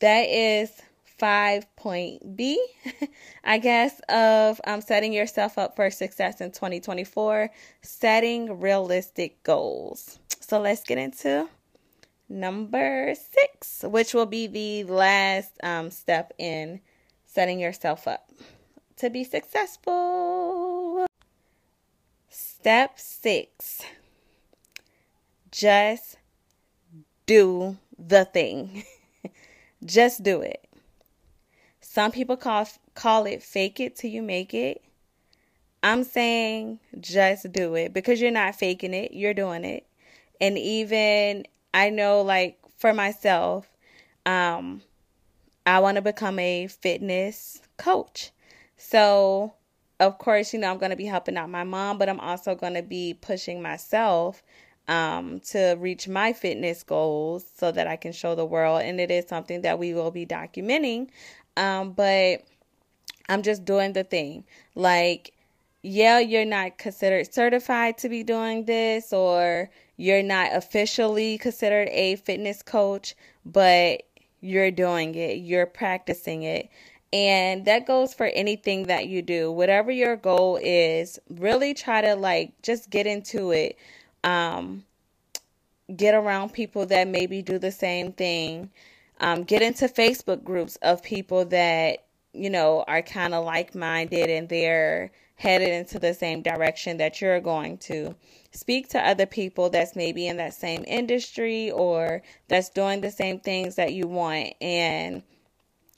that 0.00 0.28
is 0.28 0.70
five 1.06 1.64
point 1.76 2.36
B, 2.36 2.62
I 3.44 3.56
guess, 3.56 4.00
of 4.10 4.60
um, 4.66 4.82
setting 4.82 5.14
yourself 5.14 5.56
up 5.56 5.76
for 5.76 5.90
success 5.90 6.42
in 6.42 6.50
2024, 6.50 7.50
setting 7.80 8.60
realistic 8.60 9.42
goals. 9.44 10.18
So 10.40 10.60
let's 10.60 10.84
get 10.84 10.98
into 10.98 11.48
number 12.30 13.14
six, 13.14 13.82
which 13.82 14.14
will 14.14 14.26
be 14.26 14.46
the 14.46 14.84
last 14.84 15.52
um, 15.62 15.90
step 15.90 16.32
in 16.38 16.80
setting 17.26 17.60
yourself 17.60 18.08
up 18.08 18.30
to 18.96 19.10
be 19.10 19.24
successful. 19.24 21.06
Step 22.30 22.98
six 22.98 23.82
just 25.50 26.16
do 27.26 27.76
the 27.98 28.24
thing. 28.24 28.84
just 29.84 30.22
do 30.22 30.40
it. 30.40 30.66
Some 31.80 32.12
people 32.12 32.36
call 32.36 32.68
call 32.94 33.26
it 33.26 33.42
fake 33.42 33.80
it 33.80 33.96
till 33.96 34.10
you 34.10 34.22
make 34.22 34.54
it. 34.54 34.82
I'm 35.82 36.04
saying 36.04 36.78
just 37.00 37.50
do 37.52 37.74
it 37.74 37.92
because 37.92 38.20
you're 38.20 38.30
not 38.30 38.54
faking 38.54 38.94
it, 38.94 39.12
you're 39.12 39.34
doing 39.34 39.64
it. 39.64 39.86
And 40.40 40.56
even 40.58 41.46
I 41.74 41.90
know 41.90 42.22
like 42.22 42.58
for 42.78 42.92
myself, 42.92 43.68
um 44.26 44.82
I 45.66 45.78
want 45.80 45.96
to 45.96 46.02
become 46.02 46.38
a 46.38 46.66
fitness 46.68 47.60
coach. 47.76 48.30
So, 48.76 49.52
of 50.00 50.18
course, 50.18 50.52
you 50.54 50.58
know, 50.58 50.70
I'm 50.70 50.78
going 50.78 50.90
to 50.90 50.96
be 50.96 51.04
helping 51.04 51.36
out 51.36 51.50
my 51.50 51.64
mom, 51.64 51.98
but 51.98 52.08
I'm 52.08 52.18
also 52.20 52.54
going 52.54 52.74
to 52.74 52.82
be 52.82 53.14
pushing 53.14 53.60
myself 53.62 54.42
um, 54.88 55.40
to 55.50 55.76
reach 55.78 56.08
my 56.08 56.32
fitness 56.32 56.82
goals 56.82 57.44
so 57.56 57.70
that 57.72 57.86
I 57.86 57.96
can 57.96 58.12
show 58.12 58.34
the 58.34 58.46
world. 58.46 58.82
And 58.82 58.98
it 59.00 59.10
is 59.10 59.28
something 59.28 59.60
that 59.62 59.78
we 59.78 59.92
will 59.94 60.10
be 60.10 60.26
documenting 60.26 61.08
um, 61.56 61.92
but 61.92 62.42
I'm 63.28 63.42
just 63.42 63.64
doing 63.64 63.92
the 63.92 64.04
thing. 64.04 64.44
Like, 64.74 65.32
yeah, 65.82 66.18
you're 66.18 66.44
not 66.44 66.78
considered 66.78 67.32
certified 67.32 67.98
to 67.98 68.08
be 68.08 68.22
doing 68.22 68.64
this, 68.64 69.12
or 69.12 69.70
you're 70.00 70.22
not 70.22 70.54
officially 70.54 71.38
considered 71.38 71.88
a 71.90 72.16
fitness 72.16 72.62
coach, 72.62 73.14
but 73.44 74.02
you're 74.40 74.70
doing 74.70 75.14
it, 75.14 75.38
you're 75.38 75.66
practicing 75.66 76.42
it. 76.42 76.68
And 77.12 77.64
that 77.64 77.86
goes 77.86 78.14
for 78.14 78.26
anything 78.26 78.84
that 78.84 79.06
you 79.08 79.22
do. 79.22 79.50
Whatever 79.50 79.90
your 79.90 80.16
goal 80.16 80.58
is, 80.62 81.18
really 81.28 81.74
try 81.74 82.00
to 82.00 82.14
like 82.14 82.52
just 82.62 82.88
get 82.88 83.06
into 83.06 83.50
it. 83.50 83.76
Um, 84.22 84.84
get 85.94 86.14
around 86.14 86.52
people 86.52 86.86
that 86.86 87.08
maybe 87.08 87.42
do 87.42 87.58
the 87.58 87.72
same 87.72 88.12
thing 88.12 88.70
um, 89.20 89.44
get 89.44 89.62
into 89.62 89.86
Facebook 89.86 90.42
groups 90.42 90.76
of 90.76 91.02
people 91.02 91.44
that, 91.46 92.04
you 92.32 92.50
know, 92.50 92.84
are 92.88 93.02
kind 93.02 93.34
of 93.34 93.44
like 93.44 93.74
minded 93.74 94.30
and 94.30 94.48
they're 94.48 95.12
headed 95.40 95.70
into 95.70 95.98
the 95.98 96.12
same 96.12 96.42
direction 96.42 96.98
that 96.98 97.18
you're 97.18 97.40
going 97.40 97.78
to. 97.78 98.14
Speak 98.52 98.90
to 98.90 99.00
other 99.00 99.24
people 99.24 99.70
that's 99.70 99.96
maybe 99.96 100.26
in 100.26 100.36
that 100.36 100.52
same 100.52 100.84
industry 100.86 101.70
or 101.70 102.20
that's 102.48 102.68
doing 102.68 103.00
the 103.00 103.10
same 103.10 103.40
things 103.40 103.76
that 103.76 103.94
you 103.94 104.06
want. 104.06 104.52
And, 104.60 105.22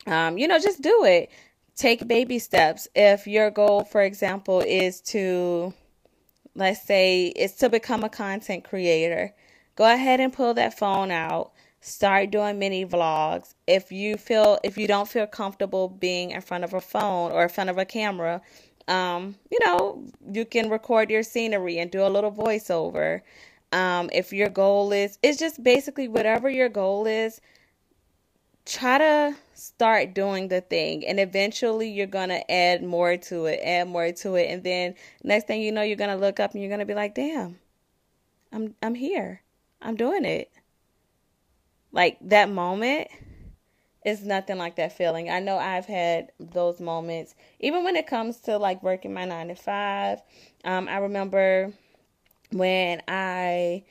um, 0.07 0.39
you 0.39 0.47
know, 0.47 0.61
just 0.61 0.81
do 0.81 1.05
it. 1.05 1.29
Take 1.75 2.07
baby 2.07 2.39
steps. 2.39 2.87
If 2.95 3.27
your 3.27 3.51
goal, 3.51 3.83
for 3.83 4.03
example, 4.03 4.61
is 4.61 5.01
to, 5.11 5.75
let's 6.55 6.83
say, 6.83 7.27
is 7.27 7.57
to 7.57 7.69
become 7.69 8.05
a 8.05 8.09
content 8.09 8.63
creator, 8.63 9.35
go 9.75 9.93
ahead 9.93 10.21
and 10.21 10.33
pull 10.33 10.55
that 10.55 10.79
phone 10.79 11.11
out 11.11 11.51
start 11.85 12.31
doing 12.31 12.61
mini 12.61 12.87
vlogs 12.87 13.55
if 13.67 13.91
you 13.91 14.17
feel 14.17 14.57
if 14.63 14.79
you 14.79 14.87
don't 14.87 15.09
feel 15.09 15.27
comfortable 15.27 15.89
being 15.89 16.31
in 16.31 16.41
front 16.41 16.63
of 16.63 16.73
a 16.75 16.81
phone 16.81 17.33
or 17.33 17.43
in 17.43 17.49
front 17.49 17.69
of 17.69 17.77
a 17.77 17.85
camera 17.85 18.41
um, 18.89 19.37
you 19.51 19.59
know 19.65 20.05
you 20.33 20.45
can 20.45 20.71
record 20.71 21.11
your 21.11 21.23
scenery 21.23 21.79
and 21.79 21.91
do 21.91 22.05
a 22.05 22.09
little 22.09 22.33
voiceover. 22.33 23.23
Um, 23.73 24.11
if 24.13 24.33
your 24.33 24.51
goal 24.51 24.93
is 24.93 25.19
it's 25.23 25.39
just 25.39 25.63
basically 25.63 26.09
whatever 26.09 26.51
your 26.51 26.69
goal 26.69 27.07
is 27.07 27.41
try 28.67 28.99
to 28.99 29.35
start 29.55 30.15
doing 30.15 30.49
the 30.49 30.61
thing 30.61 31.07
and 31.07 31.19
eventually 31.19 31.89
you're 31.89 32.07
going 32.07 32.29
to 32.29 32.53
add 32.53 32.83
more 32.83 33.17
to 33.17 33.47
it 33.47 33.59
add 33.65 33.89
more 33.89 34.13
to 34.13 34.35
it 34.37 34.51
and 34.51 34.63
then 34.63 34.95
next 35.25 35.47
thing 35.47 35.61
you 35.63 35.73
know 35.73 35.83
you're 35.83 35.97
going 35.97 36.11
to 36.11 36.17
look 36.17 36.39
up 36.39 36.53
and 36.53 36.61
you're 36.63 36.69
going 36.69 36.79
to 36.79 36.87
be 36.87 36.95
like 36.95 37.15
damn 37.15 37.59
i'm 38.53 38.75
i'm 38.83 38.95
here. 38.95 39.43
I'm 39.83 39.97
doing 39.97 40.25
it. 40.25 40.51
Like 41.91 42.19
that 42.23 42.49
moment 42.49 43.09
is 44.05 44.25
nothing 44.25 44.59
like 44.59 44.77
that 44.77 44.97
feeling. 44.97 45.31
I 45.31 45.41
know 45.41 45.59
I've 45.59 45.87
had 45.87 46.33
those 46.41 46.81
moments, 46.81 47.35
even 47.61 47.85
when 47.85 47.97
it 47.97 48.07
comes 48.07 48.41
to 48.41 48.57
like 48.59 48.83
working 48.83 49.15
my 49.15 49.25
nine 49.25 49.49
to 49.49 49.55
five. 49.55 50.21
Um, 50.65 50.89
I 50.89 50.99
remember 50.99 51.73
when 52.51 53.03
I 53.09 53.85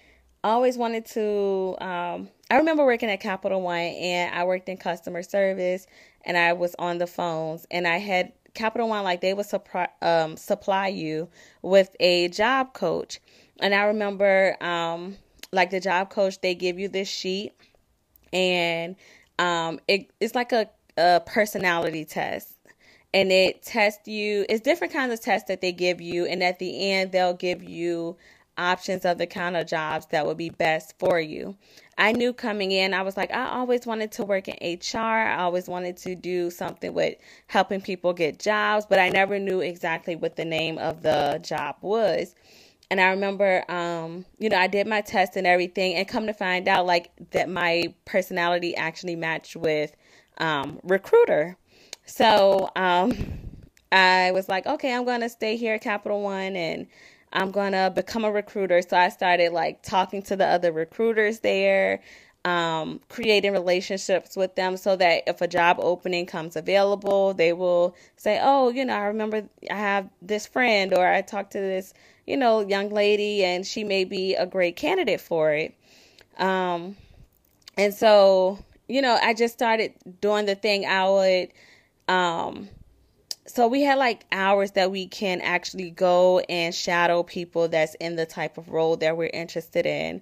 always 0.43 0.77
wanted 0.77 1.05
to. 1.07 1.75
Um, 1.79 2.29
I 2.49 2.57
remember 2.57 2.85
working 2.85 3.09
at 3.09 3.21
Capital 3.21 3.61
One 3.61 3.77
and 3.77 4.35
I 4.35 4.43
worked 4.43 4.67
in 4.67 4.77
customer 4.77 5.23
service 5.23 5.87
and 6.25 6.37
I 6.37 6.53
was 6.53 6.75
on 6.77 6.97
the 6.97 7.07
phones 7.07 7.65
and 7.71 7.87
I 7.87 7.97
had 7.97 8.33
Capital 8.53 8.89
One 8.89 9.03
like 9.03 9.21
they 9.21 9.33
would 9.33 9.45
supply 9.45 9.87
um, 10.01 10.35
supply 10.35 10.89
you 10.89 11.29
with 11.61 11.95
a 11.99 12.27
job 12.27 12.73
coach. 12.73 13.21
And 13.61 13.73
I 13.73 13.83
remember 13.83 14.57
um, 14.61 15.17
like 15.53 15.69
the 15.69 15.79
job 15.79 16.09
coach 16.09 16.41
they 16.41 16.55
give 16.55 16.77
you 16.77 16.89
this 16.89 17.07
sheet 17.07 17.53
and 18.33 18.95
um, 19.41 19.79
it, 19.87 20.11
it's 20.21 20.35
like 20.35 20.51
a, 20.53 20.69
a 20.97 21.21
personality 21.25 22.05
test. 22.05 22.53
And 23.13 23.29
it 23.29 23.63
tests 23.63 24.07
you 24.07 24.45
it's 24.47 24.61
different 24.61 24.93
kinds 24.93 25.11
of 25.11 25.19
tests 25.19 25.49
that 25.49 25.59
they 25.59 25.73
give 25.73 25.99
you. 25.99 26.25
And 26.25 26.41
at 26.41 26.59
the 26.59 26.91
end 26.91 27.11
they'll 27.11 27.33
give 27.33 27.61
you 27.61 28.15
options 28.57 29.03
of 29.03 29.17
the 29.17 29.27
kind 29.27 29.57
of 29.57 29.67
jobs 29.67 30.05
that 30.11 30.25
would 30.25 30.37
be 30.37 30.49
best 30.49 30.93
for 30.99 31.19
you. 31.19 31.57
I 31.97 32.13
knew 32.13 32.33
coming 32.33 32.71
in 32.71 32.95
i 32.95 33.03
was 33.03 33.15
like 33.15 33.31
i 33.31 33.47
always 33.49 33.85
wanted 33.85 34.11
to 34.13 34.23
work 34.23 34.47
in 34.47 34.79
hr 34.79 34.97
i 34.97 35.37
always 35.37 35.67
wanted 35.67 35.97
to 35.97 36.15
do 36.15 36.49
something 36.49 36.93
with 36.93 37.15
helping 37.45 37.79
people 37.79 38.13
get 38.13 38.39
jobs 38.39 38.87
but 38.89 38.97
i 38.97 39.09
never 39.09 39.37
knew 39.37 39.59
exactly 39.59 40.15
what 40.15 40.35
the 40.35 40.45
name 40.45 40.79
of 40.79 41.03
the 41.03 41.39
job 41.43 41.75
was 41.81 42.33
and 42.91 42.99
I 42.99 43.11
remember, 43.11 43.63
um, 43.71 44.25
you 44.37 44.49
know, 44.49 44.57
I 44.57 44.67
did 44.67 44.85
my 44.85 44.99
test 44.99 45.37
and 45.37 45.47
everything, 45.47 45.95
and 45.95 46.05
come 46.05 46.27
to 46.27 46.33
find 46.33 46.67
out, 46.67 46.85
like 46.85 47.09
that 47.31 47.47
my 47.47 47.93
personality 48.03 48.75
actually 48.75 49.15
matched 49.15 49.55
with 49.55 49.95
um, 50.39 50.77
recruiter. 50.83 51.55
So 52.05 52.69
um, 52.75 53.13
I 53.93 54.31
was 54.31 54.49
like, 54.49 54.65
okay, 54.67 54.93
I'm 54.93 55.05
gonna 55.05 55.29
stay 55.29 55.55
here 55.55 55.75
at 55.75 55.81
Capital 55.81 56.21
One, 56.21 56.57
and 56.57 56.85
I'm 57.31 57.51
gonna 57.51 57.91
become 57.95 58.25
a 58.25 58.31
recruiter. 58.31 58.81
So 58.81 58.97
I 58.97 59.07
started 59.07 59.53
like 59.53 59.83
talking 59.83 60.21
to 60.23 60.35
the 60.35 60.45
other 60.45 60.73
recruiters 60.73 61.39
there, 61.39 62.01
um, 62.43 62.99
creating 63.09 63.53
relationships 63.53 64.35
with 64.35 64.55
them 64.55 64.77
so 64.77 64.95
that 64.95 65.23
if 65.27 65.41
a 65.41 65.47
job 65.47 65.77
opening 65.79 66.25
comes 66.25 66.55
available, 66.55 67.33
they 67.33 67.53
will 67.53 67.95
say, 68.15 68.39
Oh, 68.41 68.69
you 68.69 68.83
know, 68.85 68.95
I 68.95 69.05
remember 69.05 69.43
I 69.69 69.75
have 69.75 70.09
this 70.21 70.47
friend 70.47 70.93
or 70.93 71.05
I 71.05 71.21
talked 71.21 71.51
to 71.51 71.59
this, 71.59 71.93
you 72.25 72.37
know, 72.37 72.61
young 72.61 72.89
lady 72.89 73.43
and 73.43 73.65
she 73.65 73.83
may 73.83 74.05
be 74.05 74.35
a 74.35 74.45
great 74.45 74.75
candidate 74.75 75.21
for 75.21 75.53
it. 75.53 75.75
Um, 76.37 76.97
and 77.77 77.93
so, 77.93 78.57
you 78.87 79.01
know, 79.01 79.17
I 79.21 79.33
just 79.33 79.53
started 79.53 79.93
doing 80.19 80.45
the 80.45 80.55
thing 80.55 80.85
I 80.85 81.09
would, 81.09 81.49
um, 82.07 82.69
so 83.45 83.67
we 83.67 83.81
had 83.81 83.97
like 83.97 84.25
hours 84.31 84.71
that 84.71 84.91
we 84.91 85.07
can 85.07 85.41
actually 85.41 85.89
go 85.89 86.39
and 86.39 86.73
shadow 86.73 87.23
people 87.23 87.67
that's 87.67 87.95
in 87.95 88.15
the 88.15 88.25
type 88.25 88.57
of 88.57 88.69
role 88.69 88.97
that 88.97 89.17
we're 89.17 89.31
interested 89.33 89.85
in. 89.85 90.21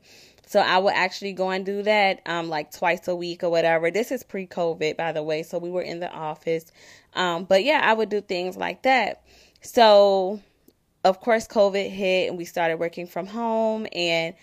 So 0.50 0.60
I 0.60 0.80
would 0.80 0.96
actually 0.96 1.34
go 1.34 1.52
and 1.52 1.64
do 1.64 1.84
that 1.84 2.22
um, 2.26 2.50
like 2.50 2.72
twice 2.72 3.08
a 3.08 3.16
week 3.16 3.44
or 3.44 3.52
whatever. 3.52 3.92
This 3.92 4.12
is 4.12 4.24
pre 4.24 4.48
COVID, 4.48 4.98
by 4.98 5.12
the 5.12 5.22
way. 5.22 5.44
So 5.44 5.60
we 5.60 5.70
were 5.70 5.84
in 5.84 6.00
the 6.00 6.10
office. 6.10 6.72
Um, 7.14 7.44
but 7.44 7.64
yeah, 7.64 7.82
I 7.84 7.94
would 7.94 8.10
do 8.10 8.20
things 8.20 8.58
like 8.58 8.82
that. 8.82 9.22
So 9.62 10.40
of 11.04 11.20
course, 11.20 11.48
COVID 11.48 11.92
hit 11.92 12.30
and 12.30 12.38
we 12.40 12.46
started 12.46 12.80
working 12.80 13.06
from 13.06 13.28
home, 13.28 13.86
and 13.94 14.34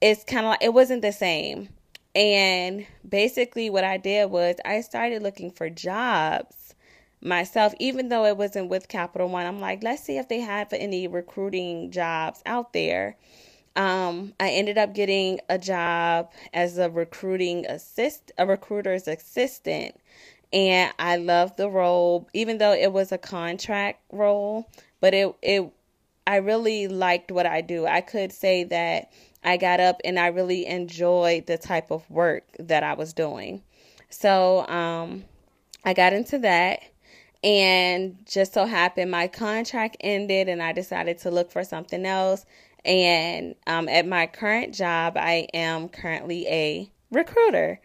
it's 0.00 0.24
kind 0.24 0.46
of 0.46 0.50
like 0.52 0.62
it 0.62 0.72
wasn't 0.72 1.02
the 1.02 1.12
same. 1.12 1.68
And 2.14 2.86
basically, 3.06 3.68
what 3.68 3.84
I 3.84 3.98
did 3.98 4.30
was 4.30 4.56
I 4.64 4.80
started 4.80 5.22
looking 5.22 5.50
for 5.50 5.68
jobs 5.68 6.74
myself, 7.20 7.74
even 7.78 8.08
though 8.08 8.24
it 8.24 8.38
wasn't 8.38 8.70
with 8.70 8.88
Capital 8.88 9.28
One. 9.28 9.44
I'm 9.44 9.60
like, 9.60 9.82
let's 9.82 10.02
see 10.02 10.16
if 10.16 10.30
they 10.30 10.40
have 10.40 10.72
any 10.72 11.06
recruiting 11.06 11.90
jobs 11.90 12.40
out 12.46 12.72
there. 12.72 13.18
Um, 13.76 14.34
I 14.40 14.50
ended 14.50 14.78
up 14.78 14.94
getting 14.94 15.40
a 15.48 15.58
job 15.58 16.32
as 16.54 16.78
a 16.78 16.90
recruiting 16.90 17.66
assist, 17.66 18.32
a 18.38 18.46
recruiter's 18.46 19.08
assistant, 19.08 19.96
and 20.52 20.92
I 20.98 21.16
loved 21.16 21.58
the 21.58 21.70
role, 21.70 22.28
even 22.34 22.58
though 22.58 22.72
it 22.72 22.92
was 22.92 23.12
a 23.12 23.18
contract 23.18 24.00
role. 24.12 24.68
But 25.00 25.14
it 25.14 25.34
it 25.42 25.70
I 26.26 26.36
really 26.36 26.88
liked 26.88 27.30
what 27.30 27.46
I 27.46 27.60
do. 27.60 27.86
I 27.86 28.00
could 28.00 28.32
say 28.32 28.64
that 28.64 29.12
I 29.44 29.56
got 29.56 29.80
up 29.80 30.00
and 30.04 30.18
I 30.18 30.28
really 30.28 30.66
enjoyed 30.66 31.46
the 31.46 31.58
type 31.58 31.90
of 31.92 32.08
work 32.10 32.44
that 32.58 32.82
I 32.82 32.94
was 32.94 33.12
doing. 33.12 33.62
So 34.10 34.66
um, 34.66 35.24
I 35.84 35.94
got 35.94 36.12
into 36.12 36.38
that. 36.40 36.80
And 37.44 38.16
just 38.26 38.54
so 38.54 38.66
happened 38.66 39.10
my 39.12 39.28
contract 39.28 39.98
ended 40.00 40.48
and 40.48 40.60
I 40.62 40.72
decided 40.72 41.18
to 41.18 41.30
look 41.30 41.52
for 41.52 41.62
something 41.62 42.04
else. 42.04 42.44
And 42.86 43.54
um, 43.66 43.88
at 43.88 44.06
my 44.06 44.26
current 44.26 44.74
job, 44.74 45.16
I 45.16 45.48
am 45.52 45.88
currently 45.88 46.46
a 46.46 46.90
recruiter. 47.10 47.80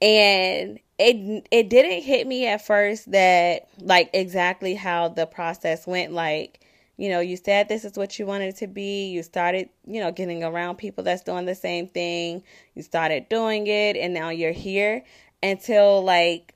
And 0.00 0.80
it 0.98 1.46
it 1.50 1.68
didn't 1.68 2.02
hit 2.02 2.26
me 2.26 2.46
at 2.46 2.64
first 2.64 3.10
that 3.12 3.68
like 3.80 4.10
exactly 4.14 4.74
how 4.74 5.08
the 5.08 5.26
process 5.26 5.86
went 5.86 6.12
like 6.12 6.60
you 6.96 7.10
know, 7.10 7.20
you 7.20 7.36
said 7.36 7.68
this 7.68 7.84
is 7.84 7.98
what 7.98 8.18
you 8.18 8.24
wanted 8.24 8.56
to 8.56 8.66
be. 8.66 9.08
You 9.08 9.22
started, 9.22 9.68
you 9.86 10.00
know, 10.00 10.10
getting 10.10 10.42
around 10.42 10.76
people 10.76 11.04
that's 11.04 11.22
doing 11.22 11.44
the 11.44 11.54
same 11.54 11.88
thing. 11.88 12.42
You 12.74 12.82
started 12.82 13.28
doing 13.28 13.66
it 13.66 13.96
and 13.96 14.14
now 14.14 14.30
you're 14.30 14.52
here 14.52 15.04
until 15.42 16.02
like 16.02 16.54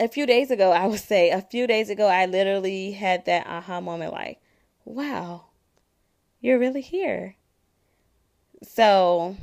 a 0.00 0.08
few 0.08 0.24
days 0.24 0.50
ago, 0.50 0.72
I 0.72 0.86
would 0.86 1.00
say 1.00 1.30
a 1.30 1.42
few 1.42 1.66
days 1.66 1.90
ago, 1.90 2.06
I 2.06 2.26
literally 2.26 2.92
had 2.92 3.26
that 3.26 3.46
aha 3.46 3.80
moment 3.80 4.12
like, 4.12 4.40
wow, 4.84 5.44
you're 6.40 6.58
really 6.58 6.80
here. 6.80 7.36
So 8.62 9.36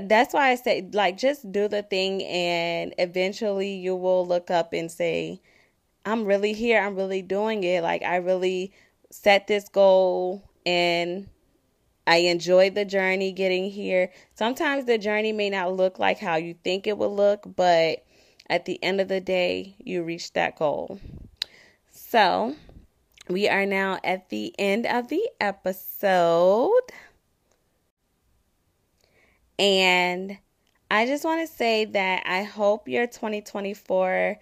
that's 0.00 0.34
why 0.34 0.50
I 0.50 0.54
say, 0.56 0.88
like, 0.92 1.16
just 1.16 1.50
do 1.50 1.68
the 1.68 1.82
thing 1.82 2.22
and 2.24 2.94
eventually 2.98 3.74
you 3.74 3.96
will 3.96 4.26
look 4.26 4.50
up 4.50 4.72
and 4.72 4.90
say, 4.90 5.40
I'm 6.04 6.24
really 6.24 6.52
here. 6.52 6.80
I'm 6.80 6.96
really 6.96 7.22
doing 7.22 7.64
it. 7.64 7.82
Like, 7.82 8.02
I 8.02 8.16
really 8.16 8.72
set 9.10 9.46
this 9.46 9.68
goal 9.68 10.48
and 10.64 11.28
I 12.06 12.16
enjoyed 12.16 12.74
the 12.74 12.84
journey 12.84 13.32
getting 13.32 13.70
here. 13.70 14.10
Sometimes 14.34 14.86
the 14.86 14.98
journey 14.98 15.32
may 15.32 15.50
not 15.50 15.74
look 15.74 15.98
like 15.98 16.18
how 16.18 16.36
you 16.36 16.54
think 16.64 16.86
it 16.86 16.98
will 16.98 17.14
look, 17.14 17.44
but 17.56 18.04
at 18.48 18.64
the 18.64 18.82
end 18.82 19.00
of 19.00 19.08
the 19.08 19.20
day, 19.20 19.76
you 19.78 20.02
reach 20.02 20.32
that 20.32 20.58
goal. 20.58 20.98
So, 21.92 22.56
we 23.28 23.48
are 23.48 23.66
now 23.66 24.00
at 24.02 24.28
the 24.30 24.54
end 24.58 24.86
of 24.86 25.08
the 25.08 25.22
episode. 25.40 26.82
And 29.60 30.38
I 30.90 31.04
just 31.04 31.22
want 31.22 31.46
to 31.46 31.54
say 31.54 31.84
that 31.84 32.22
I 32.24 32.44
hope 32.44 32.88
your 32.88 33.06
2024 33.06 34.38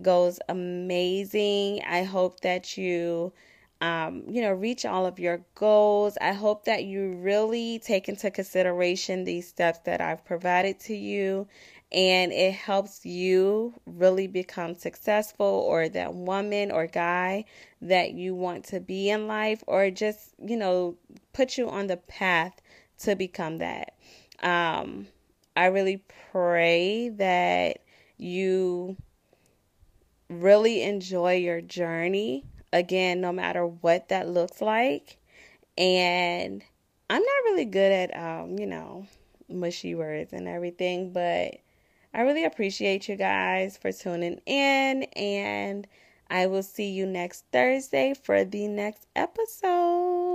goes 0.00 0.40
amazing. 0.48 1.82
I 1.86 2.04
hope 2.04 2.40
that 2.40 2.78
you 2.78 3.34
um, 3.82 4.22
you 4.28 4.40
know, 4.40 4.52
reach 4.52 4.86
all 4.86 5.06
of 5.06 5.18
your 5.18 5.44
goals. 5.56 6.16
I 6.20 6.32
hope 6.32 6.64
that 6.66 6.84
you 6.84 7.14
really 7.14 7.80
take 7.80 8.08
into 8.08 8.30
consideration 8.30 9.24
these 9.24 9.48
steps 9.48 9.80
that 9.84 10.00
I've 10.00 10.24
provided 10.24 10.78
to 10.80 10.96
you 10.96 11.48
and 11.90 12.32
it 12.32 12.54
helps 12.54 13.04
you 13.04 13.74
really 13.84 14.28
become 14.28 14.76
successful 14.76 15.44
or 15.44 15.88
that 15.90 16.14
woman 16.14 16.70
or 16.70 16.86
guy 16.86 17.44
that 17.82 18.12
you 18.12 18.36
want 18.36 18.64
to 18.66 18.80
be 18.80 19.10
in 19.10 19.26
life 19.26 19.64
or 19.66 19.90
just, 19.90 20.32
you 20.38 20.56
know, 20.56 20.96
put 21.34 21.58
you 21.58 21.68
on 21.68 21.88
the 21.88 21.96
path 21.96 22.62
to 23.00 23.16
become 23.16 23.58
that. 23.58 23.94
Um, 24.42 25.06
I 25.56 25.66
really 25.66 26.04
pray 26.30 27.10
that 27.10 27.78
you 28.16 28.96
really 30.28 30.82
enjoy 30.82 31.34
your 31.34 31.60
journey 31.60 32.44
again, 32.72 33.20
no 33.20 33.32
matter 33.32 33.66
what 33.66 34.08
that 34.08 34.28
looks 34.28 34.60
like. 34.60 35.18
And 35.76 36.62
I'm 37.10 37.22
not 37.22 37.44
really 37.44 37.66
good 37.66 37.92
at, 37.92 38.16
um, 38.16 38.58
you 38.58 38.66
know, 38.66 39.06
mushy 39.48 39.94
words 39.94 40.32
and 40.32 40.48
everything, 40.48 41.12
but 41.12 41.58
I 42.14 42.22
really 42.22 42.44
appreciate 42.44 43.08
you 43.08 43.16
guys 43.16 43.76
for 43.76 43.92
tuning 43.92 44.40
in. 44.46 45.04
And 45.16 45.86
I 46.30 46.46
will 46.46 46.62
see 46.62 46.90
you 46.90 47.06
next 47.06 47.44
Thursday 47.52 48.14
for 48.14 48.44
the 48.44 48.68
next 48.68 49.06
episode. 49.14 50.31